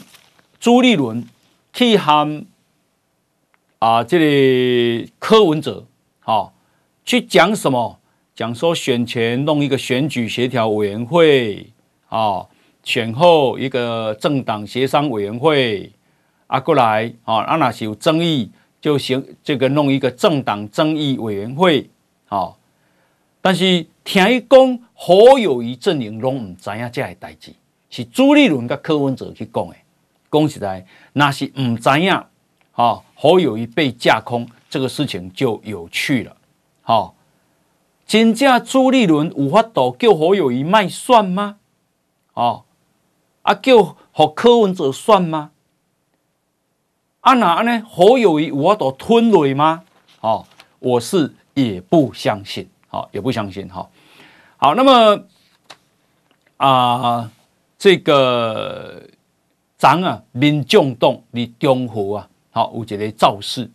[0.58, 1.28] 朱立伦
[1.74, 2.46] 去和
[3.80, 5.86] 啊，这里、个、柯文哲
[6.22, 6.52] 好、哦、
[7.04, 8.00] 去讲什么？
[8.34, 11.74] 讲说选前弄一个选举协调委员会
[12.08, 12.46] 啊。
[12.84, 15.92] 选后一个政党协商委员会
[16.48, 21.90] 啊，过来啊，啊那是有争议就行，这个弄一个政党争议委员会
[22.28, 22.54] 啊。
[23.42, 27.54] 但是听伊讲，侯友谊阵营拢唔知影这个代志，
[27.90, 29.76] 是朱立伦甲柯文哲去讲的。
[30.30, 32.12] 讲起来，那是唔知影
[32.74, 36.36] 啊，侯友谊被架空，这个事情就有趣了。
[36.82, 37.16] 好，
[38.06, 41.58] 真正朱立伦有法度叫侯友谊卖算吗？
[42.34, 42.64] 哦。
[43.44, 45.52] 啊，叫和柯文哲算吗？
[47.28, 47.84] 啊，哪呢？
[47.90, 49.84] 侯友宜我都吞了吗？
[50.22, 50.46] 哦，
[50.80, 53.90] 我是也不相信，好、哦，也不相信，哈、哦。
[54.56, 55.26] 好，那么
[56.56, 57.30] 啊、
[57.78, 59.04] 这个
[59.78, 63.70] 咱啊，民众党的中和啊，好、哦，有一个造势，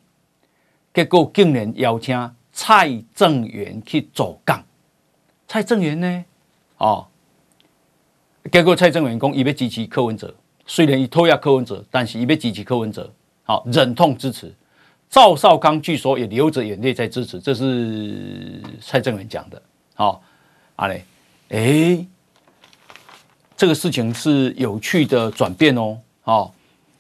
[0.95, 4.65] 结果竟然邀请蔡正元去走杠，
[5.47, 6.25] 蔡正元呢，
[6.79, 7.07] 哦。
[8.51, 10.35] 结果蔡正元讲，伊要支持柯文哲，
[10.65, 13.13] 虽然伊讨厌柯文哲，但是伊要支持柯文哲，
[13.45, 14.53] 好忍痛支持。
[15.11, 19.61] 赵少康据说也流着眼泪在支持，这是蔡正元讲的。
[19.93, 20.23] 好，
[20.77, 21.05] 阿雷，
[21.51, 22.07] 哎，
[23.55, 25.99] 这个事情是有趣的转变哦。
[26.23, 26.55] 好，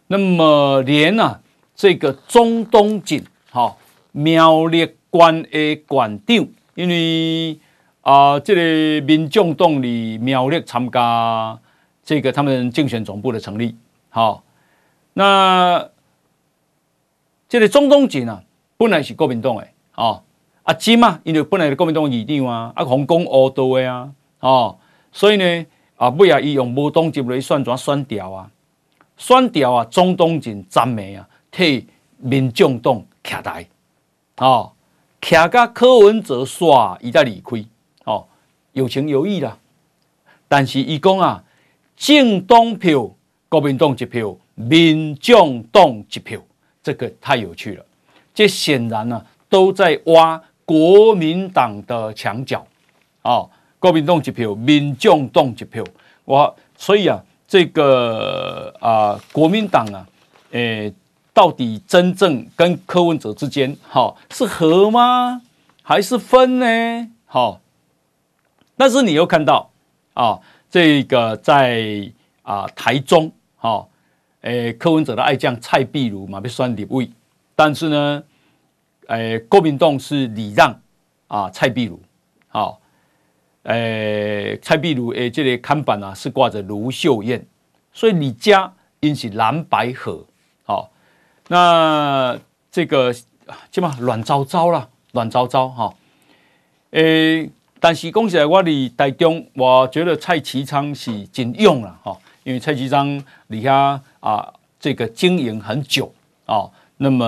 [0.08, 1.40] 那么连啊
[1.74, 3.78] 这个中东锦，好
[4.10, 7.58] 苗栗关的县长，因为
[8.02, 11.58] 啊这个民众党里苗栗参加
[12.04, 13.74] 这个他们竞选总部的成立，
[14.10, 14.44] 好，
[15.14, 15.91] 那。
[17.52, 18.42] 这个钟东锦啊，
[18.78, 20.22] 本来是国民党的哦，
[20.62, 24.10] 啊金嘛，因为本来是国民党议长啊，啊红光乌道的啊，
[24.40, 24.78] 哦，
[25.12, 28.50] 所以呢，啊尾啊伊用无党籍来选转选调啊，
[29.18, 31.86] 选调啊，钟东锦赞美啊替
[32.16, 33.66] 民众党徛台，
[34.38, 34.72] 哦，
[35.20, 37.62] 徛甲柯文哲煞伊才离开，
[38.04, 38.26] 哦，
[38.72, 39.58] 有情有义啦，
[40.48, 41.44] 但是伊讲啊，
[41.98, 43.10] 政党票
[43.50, 46.40] 国民党一票，民众党一票。
[46.82, 47.84] 这个太有趣了，
[48.34, 52.66] 这显然呢都在挖国民党的墙角，
[53.22, 55.84] 哦，国民党一票，民众党一票，
[56.24, 60.06] 我所以啊，这个啊国民党啊，
[60.50, 60.92] 诶，
[61.32, 65.42] 到底真正跟柯文哲之间，哈、哦，是合吗？
[65.82, 67.08] 还是分呢？
[67.26, 67.60] 好、哦，
[68.76, 69.70] 但是你又看到
[70.14, 70.38] 啊，
[70.70, 72.10] 这个在
[72.42, 73.86] 啊台中，哈、
[74.42, 77.08] 诶，柯文哲的爱将蔡壁如嘛被选立委，
[77.54, 78.22] 但是呢，
[79.06, 80.80] 诶，国民党是礼让
[81.28, 82.00] 啊蔡壁如，
[82.48, 82.80] 好，
[83.62, 87.46] 诶，蔡壁如诶，这个看板啊是挂着卢秀燕，
[87.92, 90.26] 所以李家因是蓝白合，
[90.64, 90.90] 好，
[91.48, 92.36] 那
[92.70, 95.94] 这个起码乱糟糟了，乱糟糟哈，
[96.90, 102.18] 诶，但是讲起来，我伫台中，我觉得蔡其昌是真勇了哈。
[102.44, 106.14] 因为蔡其昌底下啊，这个经营很久
[106.46, 107.26] 啊，那么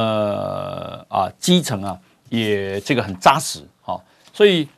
[1.09, 3.99] 啊基层啊也这个很扎实啊，
[4.33, 4.69] 所以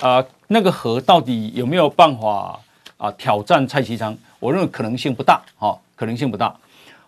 [0.00, 2.58] 啊那个和到底有没有办法
[2.96, 4.16] 啊挑战蔡其昌？
[4.40, 6.58] 我认为可能性不大，哈，可能性不大。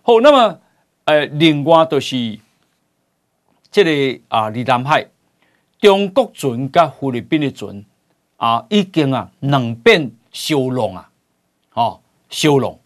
[0.02, 0.59] 好，那么
[1.07, 2.38] 呃，另外就是
[3.70, 5.07] 这个啊，离南海
[5.80, 7.83] 中国船跟菲律宾的船
[8.37, 11.09] 啊，已经啊两边修拢啊，
[11.72, 12.00] 哦。
[12.30, 12.76] 修容，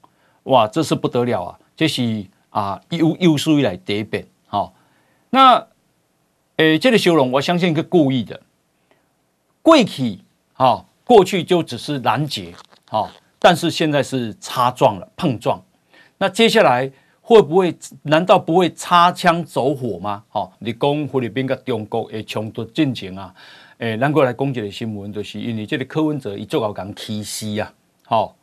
[0.49, 1.59] 哇，这是不得了啊！
[1.77, 4.27] 这是啊，有有史以来第一遍。
[4.47, 4.75] 好，
[5.29, 5.67] 那
[6.57, 8.41] 诶，这个修容，我相信是故意的。
[9.61, 10.21] 过去，
[10.55, 12.55] 哈，过去就只是拦截，
[12.89, 15.63] 好，但是现在是擦撞了，碰撞。
[16.17, 17.77] 那接下来会不会？
[18.05, 20.25] 难道不会擦枪走火吗？
[20.31, 23.35] 好，你讲菲律宾跟中国诶冲突进程啊？
[23.77, 27.71] 诶，咱过来讲一个新闻，就是因为这个柯文哲伊做好讲气势啊，
[28.07, 28.35] 好。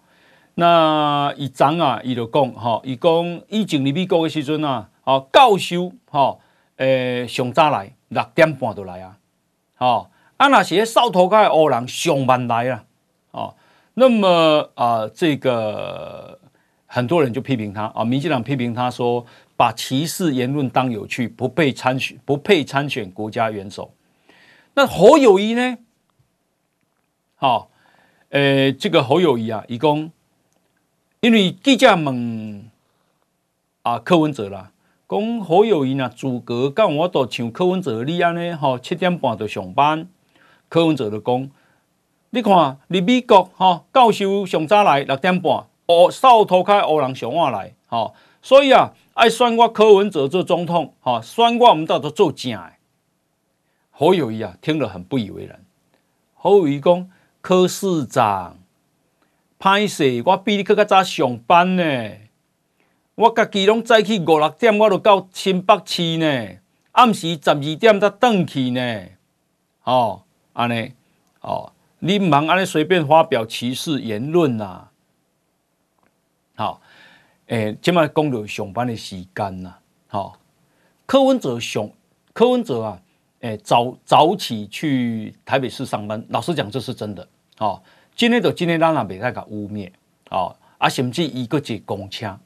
[0.58, 6.40] 那伊昨啊，伊就讲，吼，伊讲以前伫美国的时阵啊，吼，教授，吼，
[6.78, 9.18] 诶，上早来六点半就来啊，
[9.76, 12.86] 吼，啊，那些扫涂骹的黑人上晚来啊，
[13.32, 13.54] 哦，
[13.96, 16.40] 那么啊，这个
[16.86, 19.26] 很多人就批评他啊，民进党批评他说，
[19.58, 23.94] 把歧视言论当有趣，不配参选，不配参选国家元首。
[24.74, 25.78] 那侯友谊呢？
[27.36, 27.70] 好，
[28.30, 30.10] 诶，这个侯友谊啊，伊讲。
[31.26, 32.70] 因为记者问
[33.82, 34.72] 啊柯文哲啦，
[35.10, 40.08] 讲侯友宜啊，资格跟我都像柯文哲你安尼吼，七点半就上班。
[40.70, 41.50] 柯文哲就讲，
[42.30, 52.74] 你看你美国吼，教授上早来六点半，哦，扫涂骹黑人上晚来，吼，所以啊，爱选我柯文哲做总统，吼，选我们到都做正的。
[53.90, 55.60] 侯友宜啊，听了很不以为然。
[56.36, 57.10] 侯友宜讲，
[57.42, 58.60] 柯市长。
[59.66, 62.12] 歹势，我比你更较早上班呢。
[63.16, 66.58] 我家己拢早起五六点，我就到新北市呢。
[66.92, 69.06] 暗时十二点才转去呢。
[69.84, 70.22] 哦，
[70.54, 70.94] 安尼，
[71.42, 74.92] 哦，你唔通安尼随便发表歧视言论呐、啊。
[76.58, 76.82] 好、哦，
[77.48, 79.74] 诶、欸，今麦讲到上班的时间呐。
[80.06, 80.34] 好、哦，
[81.08, 81.90] 柯文哲上，
[82.34, 83.02] 柯文哲啊，
[83.40, 86.24] 诶、早早起去台北市上班。
[86.30, 87.28] 老实讲，这是真的。
[87.58, 87.82] 哦。
[88.16, 89.92] 今天就今天，咱也袂使甲污蔑
[90.30, 92.40] 哦，啊，甚至伊个坐公车，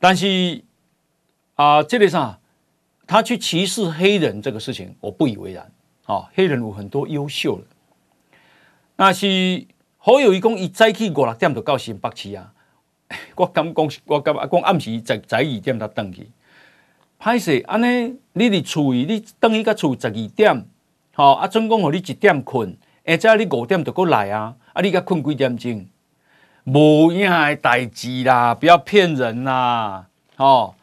[0.00, 0.62] 但是
[1.54, 2.40] 啊，这个啥，
[3.06, 5.70] 他去歧视黑人这个事情，我不以为然。
[6.06, 7.64] 哦，黑人有很多优秀的，
[8.96, 9.64] 那是
[9.98, 12.52] 好友一讲，伊早起五六点就到新北市啊。
[13.36, 16.28] 我敢讲，我敢讲暗时十十二点才转去。
[17.20, 20.66] 歹势，安尼你伫厝里，你等于甲厝十二点，
[21.12, 22.76] 好啊，总共互你一点困。
[23.04, 24.54] 下早你五点就过来啊！
[24.72, 25.88] 啊，你甲困几点钟？
[26.64, 30.74] 无影的代志啦，不要骗人呐，哦，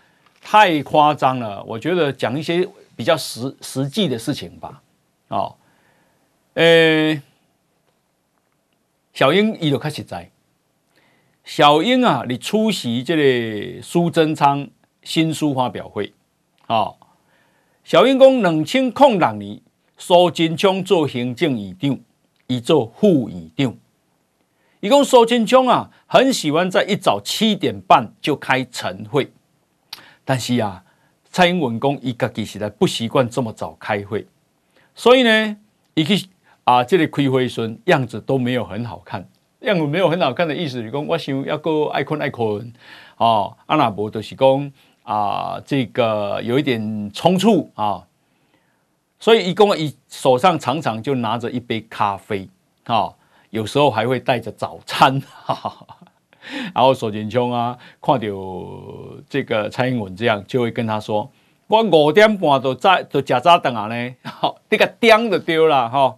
[0.42, 1.64] 太夸张了。
[1.64, 2.68] 我觉得讲一些
[2.98, 4.82] 比较实实际的事情吧，
[5.30, 5.56] 哦，
[6.56, 7.22] 诶、
[9.14, 10.30] 小英伊就较实在。
[11.46, 14.68] 小英啊，你出席这个苏贞昌
[15.02, 16.14] 新书发表会，
[16.68, 16.98] 哦，
[17.86, 19.62] 小英讲两千零六年
[19.98, 21.98] 苏贞昌做行政院长，
[22.50, 23.78] 伊做副院长。
[24.80, 29.32] 伊讲苏贞昌啊，很喜欢在一早七点半就开晨会，
[30.26, 30.84] 但是啊，
[31.30, 34.26] 蔡英文讲伊家己实在不习惯这么早开会，
[34.96, 35.58] 所以呢，
[35.94, 36.28] 伊去
[36.64, 39.30] 啊，这里、个、开会时样子都没有很好看。
[39.60, 42.74] 样子没有很好看的意思，是讲我想要够爱困爱困
[43.18, 44.72] 哦，阿拉伯就是讲
[45.04, 48.08] 啊，这个有一点冲突啊，
[49.20, 52.48] 所以一共一手上常常就拿着一杯咖啡
[52.86, 53.14] 啊，
[53.50, 55.88] 有时候还会带着早餐，哈 哈，
[56.74, 58.28] 然后苏贞昌啊，看到
[59.30, 61.30] 这个蔡英文这样，就会跟他说
[61.68, 66.16] ：“我五点半都在都假早等啊呢，好，这个钉就丢了哈。”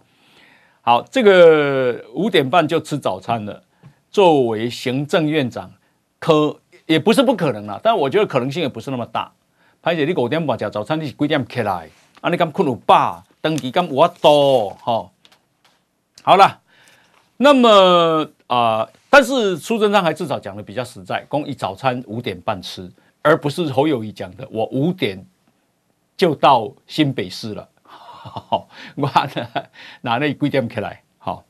[0.84, 3.62] 好，这个五点半就吃早餐了。
[4.10, 5.72] 作为行政院长，
[6.18, 9.32] 可也不是不可能啦，但我觉得可能性也不是那么大。
[9.80, 11.88] 潘姐你五点半吃早餐，你是几点起来？
[12.22, 13.22] 啊，你敢困有饱？
[13.40, 14.70] 登记敢有多？
[14.70, 15.10] 哈，
[16.22, 16.60] 好了，
[17.36, 22.88] 那么啊、呃，但是苏贞昌还至少讲的比较实在，公益早餐五点半吃，
[23.20, 25.26] 而不是侯友谊讲的，我五点
[26.16, 27.68] 就到新北市了。
[27.82, 29.48] 好，我呢
[30.02, 31.02] 拿那几点起来？
[31.18, 31.42] 好，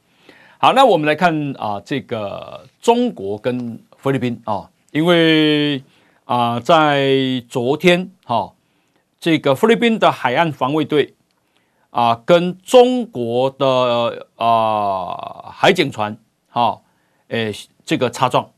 [0.56, 5.84] 好，那我们来看啊，这个中国跟菲律宾啊，因为
[6.24, 8.50] 啊，在昨天哈，
[9.22, 11.14] 这个菲律宾的海岸防卫队
[11.90, 16.18] 啊，跟中国的啊海警船
[16.48, 16.82] 哈，
[17.28, 17.54] 诶，
[17.84, 18.50] 这个擦撞，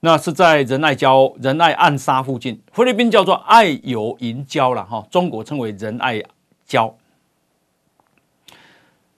[0.00, 6.20] 那是在仁爱礁、仁爱暗沙附近，菲律宾叫做爱尤银礁了哈，中国称为仁爱。
[6.66, 6.94] 礁。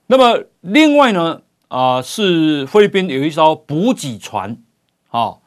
[0.08, 4.56] 那么另外呢，啊、是菲律宾有一艘补给船，
[5.08, 5.38] 啊、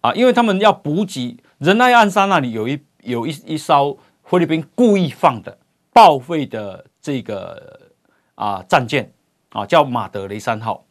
[0.00, 5.56] 啊，因为他们要补给仁爱暗沙那里有一有一一艘菲律宾故意放的
[5.92, 7.80] 报废的这个
[8.34, 9.10] 啊战舰
[9.50, 10.84] 啊，叫马德雷三号，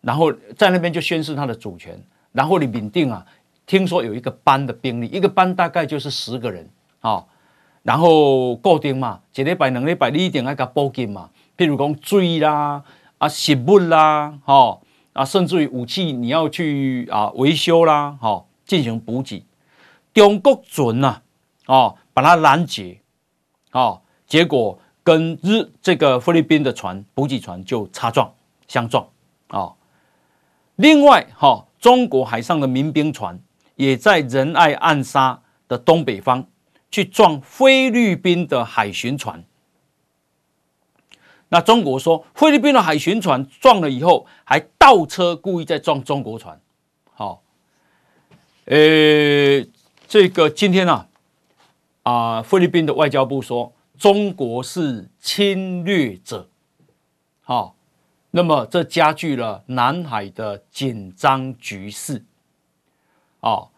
[0.00, 1.98] 然后在那边就宣示他的主权，
[2.32, 3.24] 然后你缅定啊，
[3.66, 6.68] 听说有一个班的兵力，一个班大概就是十个人
[7.00, 7.24] 啊。
[7.82, 11.30] 然后固定嘛，一礼拜两礼拜你一定要给补给嘛。
[11.56, 12.84] 譬如讲水啦、
[13.16, 14.82] 啊食物啦，吼
[15.14, 19.42] 啊，甚至于武器你要去啊维修啦，吼进行补给。
[20.12, 21.22] 中国船呐，
[21.66, 23.00] 哦，把它拦截，
[23.72, 28.32] 哦，结果跟日这个菲律宾的船补给船就擦撞
[28.68, 29.08] 相撞，
[29.48, 29.76] 哦。
[30.76, 33.38] 另外，哈，中国海上的民兵船
[33.76, 36.46] 也在仁爱暗沙的东北方。
[36.92, 39.44] 去撞菲律宾的海巡船，
[41.48, 46.60] 那中国说菲律宾的海巡船撞了以后，还倒车故意在撞中国船。
[47.12, 47.44] 好，
[48.64, 48.76] 呃，
[50.10, 51.08] 这个今天啊，
[52.02, 56.50] 啊，菲律宾的外交部说中国是侵略者。
[57.42, 57.76] 好，
[58.32, 62.24] 那么这加剧了南海的紧张局势。
[63.38, 63.70] 好。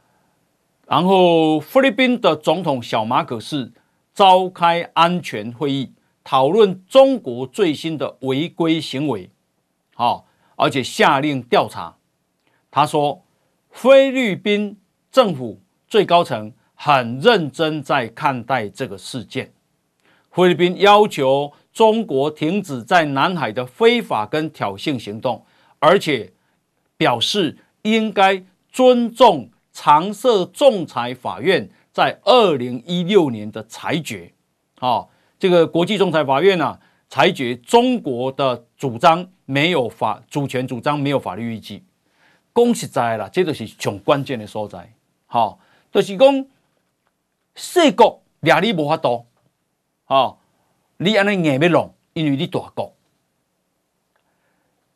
[0.87, 3.71] 然后，菲律宾的总统小马可仕
[4.15, 5.93] 召开安全会议，
[6.25, 9.29] 讨论中国最新的违规行为，
[9.95, 10.27] 好，
[10.57, 11.97] 而且下令调查。
[12.71, 13.23] 他说，
[13.71, 14.79] 菲律宾
[15.11, 15.61] 政府
[15.93, 19.53] 最高层很认真在看待这个事件。
[20.31, 25.45] 菲律宾要求中国停止在南海的非法跟挑衅行动，
[25.81, 26.33] 而且
[26.97, 29.51] 表示应该尊重。
[29.75, 34.33] 常设仲裁法院在二零一六年的裁决，
[34.79, 35.07] 啊，
[35.39, 36.79] 这个国际仲裁法院呢，
[37.09, 41.85] 裁决中国的主张没有法主权主张没有法律依据。
[42.55, 44.93] 讲实在啦，这就是最关键的所在。
[45.27, 45.59] 好，
[45.93, 46.47] 就是讲，
[47.55, 49.27] 细国俩你无法度，
[50.05, 50.39] 好，
[50.97, 52.95] 你安尼硬要弄，因为你大国，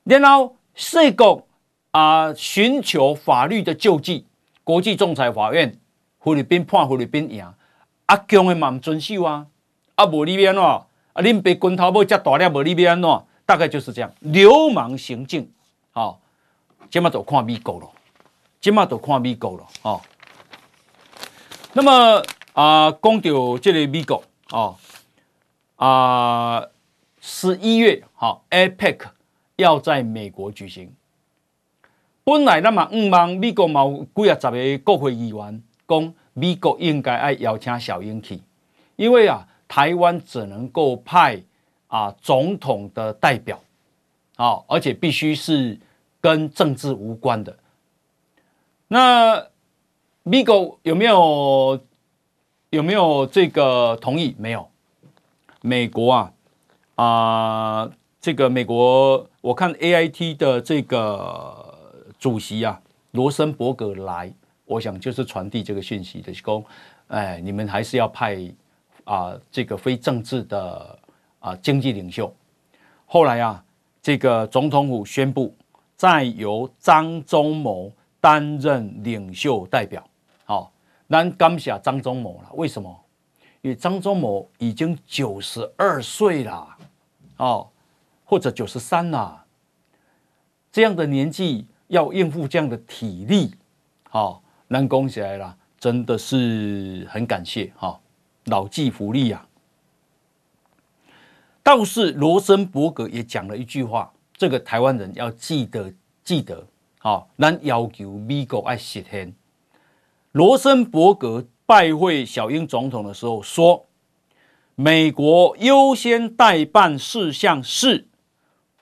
[0.05, 1.47] 然后细国
[1.91, 4.27] 啊，寻求法律的救济。
[4.65, 5.79] 国际仲裁法院，
[6.19, 7.47] 菲律宾判菲律宾赢，
[8.07, 9.47] 阿强的嘛唔遵守啊，
[9.95, 10.87] 啊无你要安怎，啊
[11.17, 15.49] 恁爸拳头要遮大粒，无你要安怎，大概就是这样，流氓行径，
[15.93, 16.19] 好，
[16.91, 17.89] 今嘛都看美国了，
[18.61, 20.01] 今嘛都看美国了，哦。
[21.77, 22.23] 那么
[22.55, 24.79] 啊，讲到这个美国，哦，
[25.77, 26.67] 啊，
[27.21, 29.01] 十一月好，APEC
[29.57, 30.91] 要在美国举行。
[32.25, 38.41] 本来那么五万美国有几啊十个国会议员讲，美国应该爱邀请小英去，
[38.97, 41.43] 因为啊，台湾只能够派
[41.89, 43.61] 啊总统的代表，
[44.37, 45.79] 啊，而且必须是
[46.23, 47.55] 跟政治无关的。
[48.89, 49.47] 那
[50.29, 51.81] 美国有没有
[52.71, 54.35] 有没有这个同意？
[54.37, 54.69] 没有。
[55.61, 56.33] 美国啊
[56.97, 61.79] 啊、这个美国，我看 AIT 的这个
[62.19, 62.81] 主席啊，
[63.13, 66.65] 罗森伯格来，我想就是传递这个讯息的，说，
[67.07, 68.37] 哎，你们还是要派
[69.05, 70.99] 啊、这个非政治的
[71.39, 72.35] 啊、经济领袖。
[73.07, 73.65] 后来啊，
[74.03, 75.55] 这个总统府宣布，
[75.95, 80.05] 再由张忠谋担任领袖代表。
[81.09, 83.05] 咱，感谢张忠谋了，为什么？
[83.63, 86.77] 因为张忠谋已经九十二岁了，
[87.39, 87.69] 哦，
[88.25, 89.45] 或者九十三了，
[90.71, 93.55] 这样的年纪要应付这样的体力，
[94.09, 97.99] 好，难攻起来了，真的是很感谢哈，
[98.45, 99.47] 老骥伏枥呀。
[101.63, 105.93] 倒是罗森伯格也讲了一句话，这个台湾人要记得
[106.23, 106.65] 记得，
[106.99, 109.35] 好，咱要求美国爱实现。
[110.37, 111.47] 罗森伯格。
[111.65, 113.87] 拜会小英总统的时候说，
[114.77, 118.07] 美国优先待办事项是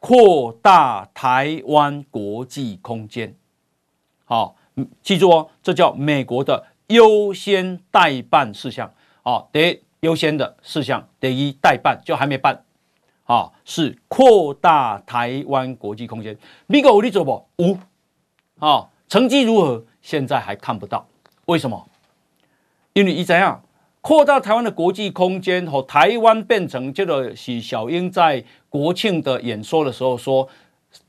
[0.01, 3.35] 扩大台湾国际空间。
[4.27, 4.57] 好，
[5.03, 8.93] 记住哦，这叫美国的优先待办事项。
[9.23, 12.63] 好，第一优先的事项，得一待办就还没办。
[13.23, 16.37] 好，是扩大台湾国际空间。
[16.67, 17.49] 美国有你做不？
[17.57, 17.79] 无。
[18.59, 19.87] 好，成绩如何？
[20.03, 21.07] 现在还看不到。
[21.47, 21.89] 为什么？
[22.93, 23.63] 因为一怎样
[24.01, 30.49] 扩大台湾的国际空间，和台湾变成这个是小英在国庆的演说的时候说，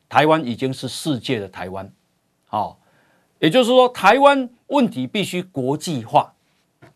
[0.07, 1.91] 台湾已经是世界的台湾，
[2.47, 2.79] 好，
[3.39, 6.33] 也就是说台湾问题必须国际化，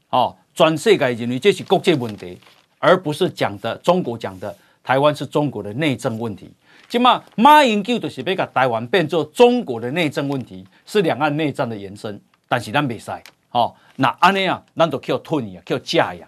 [0.10, 2.40] 哦，转世界认为这是国际问题，
[2.80, 6.50] 而不是讲的中国讲的台湾是中国的内政问题。
[6.88, 12.20] 今嘛马英九就是要把台湾变做中国的内政问题，是两岸内战的延伸，
[12.50, 13.10] 但是咱没使。
[13.48, 16.28] 好，那安尼啊，那都叫吞呀，叫架呀。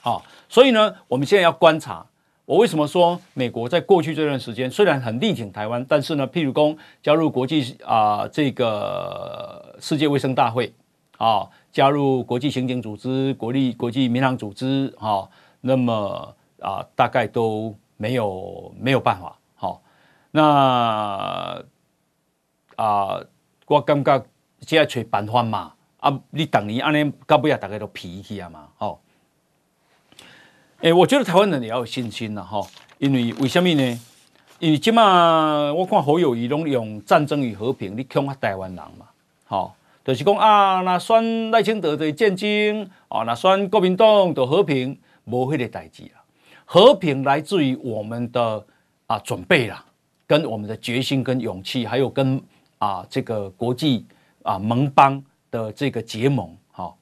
[0.00, 2.06] 好，所以呢，我们现在要观察。
[2.44, 10.74] 我为什么说美国在过去这段时间虽然很力挺台湾，但是呢，譬如说加入国际啊、呃，这个世界卫生大会
[11.18, 15.28] 啊，加入国际刑警组织、国立国际民航组织啊，
[15.60, 19.38] 那么啊、呃，大概都没有没有办法。
[19.54, 19.80] 好，
[20.32, 20.42] 那
[22.74, 23.26] 啊、呃，
[23.66, 24.24] 我感觉
[24.66, 25.72] 现在找办法嘛。
[26.02, 26.20] 啊！
[26.30, 29.00] 你当年安尼到尾啊，大家都脾气啊嘛，吼！
[30.80, 32.66] 诶，我觉得台湾人也要有信心呐，吼！
[32.98, 34.00] 因为为什么呢？
[34.58, 39.06] 因为即马我看侯友谊拢用战争与和平，你恐吓台湾人嘛，
[39.46, 39.72] 吼！
[40.04, 46.18] 就是讲啊，那选赖清德的战争，哦，那选国民党的和平，无迄个代志啊。
[46.64, 48.66] 和平来自于我们的
[49.06, 49.84] 啊准备啦，
[50.26, 52.42] 跟我们的决心跟勇气，还有跟
[52.78, 54.04] 啊这个国际
[54.42, 55.24] 啊盟邦。
[55.52, 56.96] 的这个结盟，好，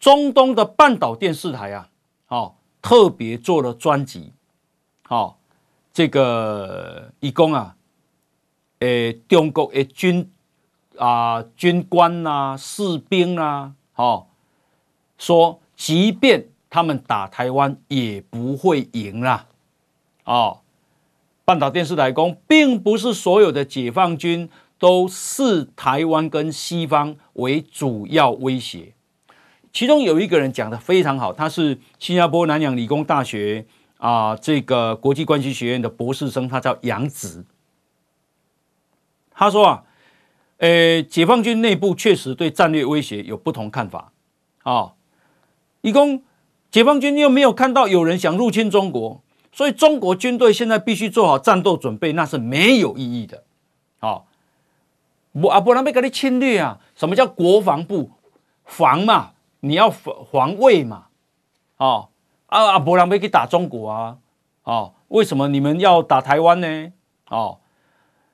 [0.00, 1.90] 中东的半岛电视台啊，
[2.24, 4.32] 好，特别做了专辑，
[5.02, 5.38] 好，
[5.92, 7.76] 这个一共啊，
[8.78, 10.32] 诶，中国的军
[10.96, 14.30] 啊军官呐、士兵啊，好，
[15.18, 19.46] 说即便他们打台湾也不会赢啦，
[20.24, 20.60] 哦，
[21.44, 24.48] 半岛电视台讲，并不是所有的解放军。
[24.78, 28.94] 都视台湾跟西方为主要威胁，
[29.72, 33.66] 其中有一个人讲的非常好，他是新加坡南洋理工大学
[33.96, 37.44] 啊这个国际关系学院的博士生，他叫杨子。
[39.32, 39.84] 他说啊，
[40.58, 44.12] 呃，解放军内部确实对战略威胁有不同看法
[44.62, 44.92] 啊。
[45.80, 46.22] 一共
[46.70, 53.42] 解放军又没有看到有人想入侵中国，所以中国军队现在必须做好战斗准备，那是没有意义的。
[53.98, 54.27] 好。
[55.32, 56.80] 不啊，不然被给你侵略啊！
[56.96, 58.10] 什么叫国防部
[58.64, 59.32] 防嘛？
[59.60, 61.06] 你要防防卫嘛？
[61.76, 62.08] 哦
[62.46, 62.78] 啊啊！
[62.78, 64.18] 不然被去打中国啊？
[64.64, 66.92] 哦，为什么你们要打台湾呢？
[67.28, 67.58] 哦，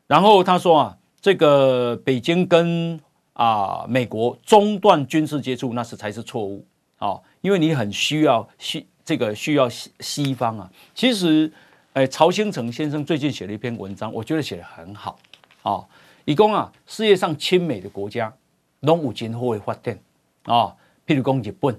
[0.07, 2.99] 然后他说啊，这个北京跟
[3.35, 6.67] 啊美国中断军事接触，那是才是错误。
[6.99, 10.71] 哦，因为你很需要西这个需要西西方啊。
[10.95, 11.53] 其实，
[11.93, 15.19] 哎，曹兴诚先生最近写了一篇文章，我觉得写得很好。
[15.63, 15.85] 哦。
[16.25, 18.35] 以讲啊，世界上亲美的国家，
[18.81, 19.99] 拢有今后的发展
[20.45, 20.75] 啊。
[21.07, 21.79] 譬如讲日本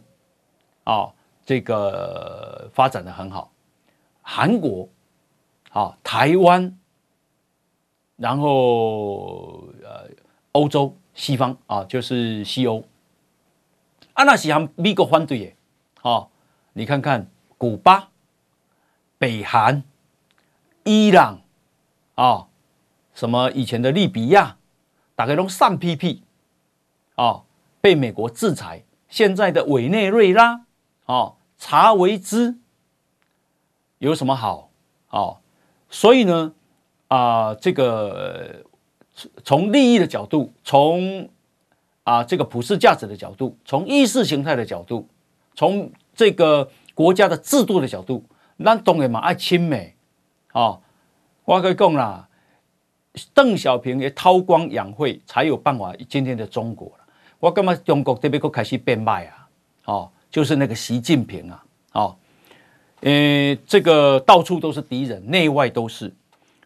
[0.84, 1.12] 啊，
[1.46, 3.52] 这个发展得很好。
[4.22, 4.88] 韩国
[5.72, 6.78] 啊，台湾
[8.18, 10.10] 然后呃，
[10.52, 12.84] 欧洲西方啊，就是西欧，
[14.14, 15.54] 啊，那是和美国反对的，
[16.04, 16.30] 哦，
[16.74, 17.28] 你看看
[17.58, 18.10] 古巴、
[19.18, 19.84] 北韩、
[20.84, 21.42] 伊朗
[22.16, 22.48] 啊，
[23.16, 24.58] 什么以前的利比亚，
[25.16, 26.22] 大概都上屁屁，
[27.16, 27.42] 啊，
[27.82, 28.84] 被美国制裁。
[29.10, 30.66] 现在的委内瑞拉，
[31.06, 32.58] 哦，查韦兹，
[33.98, 34.70] 有什么好？
[35.10, 35.38] 哦，
[35.90, 36.54] 所以呢？
[37.08, 38.64] 啊、呃，这个
[39.44, 41.30] 从利益的角度，从
[42.04, 45.08] 啊、呃、这个普世价值的角度，从意识形态的角度，
[45.54, 48.26] 从这个国家的制度的角度，
[48.58, 49.96] 那当然嘛爱亲美
[50.52, 50.80] 啊！
[51.46, 52.28] 我可以讲啦，
[53.34, 56.92] 邓小平也韬光养晦，才有办法今天的中国。
[57.40, 59.48] 我干嘛中国这边开始变卖啊？
[59.86, 61.64] 哦，就是那个习近平啊！
[61.92, 62.16] 哦，
[63.02, 66.14] 呃，这个到处都是敌人，内外都是。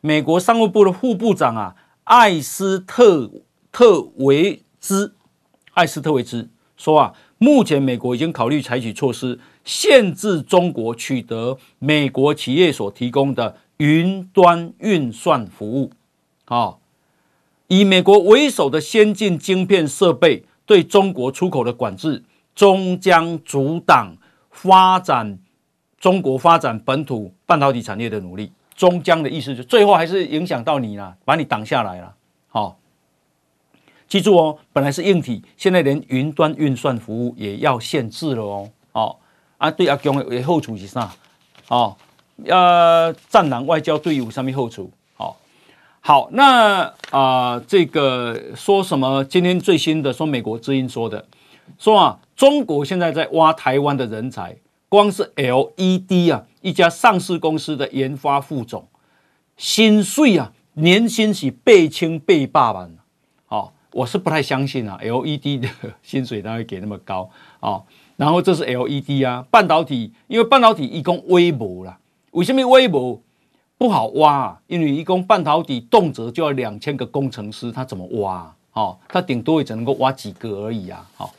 [0.01, 1.75] 美国商务部的副部长啊，
[2.05, 3.29] 艾斯特
[3.71, 5.13] 特维兹，
[5.73, 15.91] 艾斯特维兹说啊，目前美国已经考虑采取措施，限制中国取得美国企业所提供的云端运算服务。
[16.49, 16.75] 啊，
[17.67, 22.23] 以美国为首的先进晶片设备对中国出口的管制，
[22.53, 24.17] 终将阻挡
[24.51, 25.39] 发展
[25.97, 28.51] 中国发展本土半导体产业的努力。
[28.75, 32.15] 终将的意思，就最后还是影响到你了，把你挡下来了。
[32.47, 32.79] 好，
[34.07, 38.69] 记住哦，本来是硬体，现在连云端运算服务也要限制了哦。
[38.93, 39.19] 好
[39.57, 41.11] 啊，对阿强的后处是啥？
[41.67, 41.95] 哦，
[42.45, 44.89] 呃，战狼外交对有什么后处？
[46.01, 49.23] 好，那啊、呃，这个说什么？
[49.25, 51.25] 今天最新的说，美国之音说的，
[51.77, 54.55] 说啊，中国现在在挖台湾的人才。
[54.87, 58.87] 光是 LED 啊，一家上市公司的研发副总，
[59.55, 62.91] 薪水啊，年薪是倍清倍霸万。
[63.49, 65.69] 哦，我是不太相信啊，LED 的
[66.01, 67.29] 薪水它会给那么高
[67.59, 67.83] 哦。
[68.15, 71.99] 然后这是 LED 啊，半导体，因为半导体一共微薄啦，
[72.31, 73.21] 为什么微薄
[73.79, 74.61] 不好挖啊？
[74.67, 78.55] 因为一共半导体动辄就要两千个工程师，他怎么挖啊？
[78.73, 81.09] 哦，他顶多也只能够挖几个而已啊。
[81.15, 81.33] 好，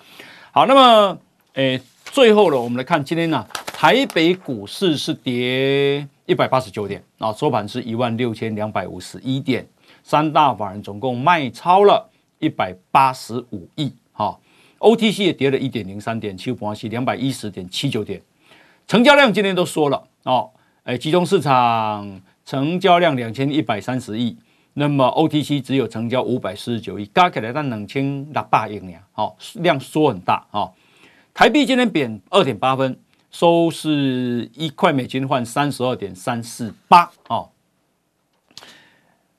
[0.50, 1.16] 好，那么
[1.52, 1.80] 诶。
[2.12, 9.64] 最后呢，我们来看今天呢、台北股市是跌一百八十九点啊，收盘是一万六千两百五十一点，
[10.02, 12.10] 三大法人总共卖超了
[12.40, 14.36] 一百八十五亿，哈
[14.80, 18.20] ，OTC 也跌了一点零三点，七五八七两百一十点七九点，
[18.88, 20.50] 成交量今天都说了哦，
[20.82, 22.20] 哎，集中市场
[22.50, 24.36] 成交量两千一百三十亿，
[24.72, 30.68] 那么 OTC 只有成交五百四十九亿，加起来但两千六百亿呢，好，量缩很大啊。
[31.32, 32.98] 台币今天贬二点八分，
[33.30, 37.50] 收是一块美金换三十二点三四八哦。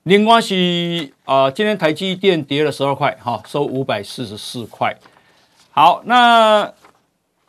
[0.04, 4.96] 另外是啊，今天台积电跌了十二块哈，收五百四十四块。
[5.70, 6.72] 好，那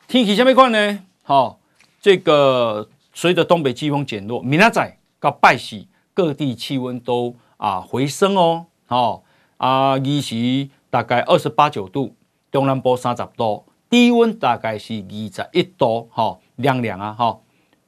[0.09, 0.99] 天气下面看呢？
[1.21, 1.57] 好，
[2.01, 8.65] 这个随着东北季风减弱，明仔载到拜四，各地气温都啊回升哦。
[8.85, 9.23] 好
[9.55, 12.13] 啊，二十大概二十八九度，
[12.51, 13.63] 中南部三十度。
[13.89, 17.39] 低温大概是二十一度，哈，凉凉啊，哈。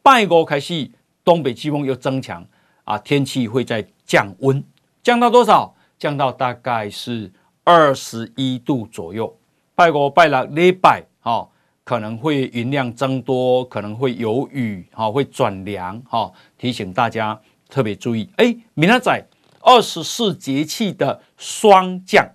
[0.02, 0.90] 拜五开始，
[1.26, 2.46] 东北季风又增强
[2.86, 4.64] 啊，天气会再降温，
[5.04, 5.76] 降到多少？
[5.98, 7.34] 降到大概是
[7.66, 9.38] 二十一度左右。
[9.74, 11.50] 拜五、拜六礼拜，哈，
[11.86, 16.32] 可能会云量增多，可能会有雨，哈，会转凉，哈。
[16.58, 18.28] 提醒大家特别注意。
[18.38, 19.26] 哎，明仔
[19.62, 22.28] 二十四节气的霜降，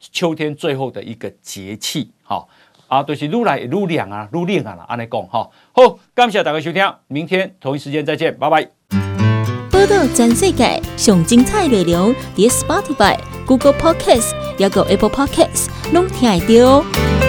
[0.00, 2.46] 秋天最后的一个节气，哈。
[2.88, 5.50] 啊，就是愈来愈凉啊，愈冷啊啦，安尼讲哈。
[5.72, 8.68] 好，感谢大家收听，明天同一时间再见，拜拜。
[9.70, 17.23] 报道全世界上精彩内容，伫 Spotify、Google Podcasts，还有 Apple Podcasts，拢听得到。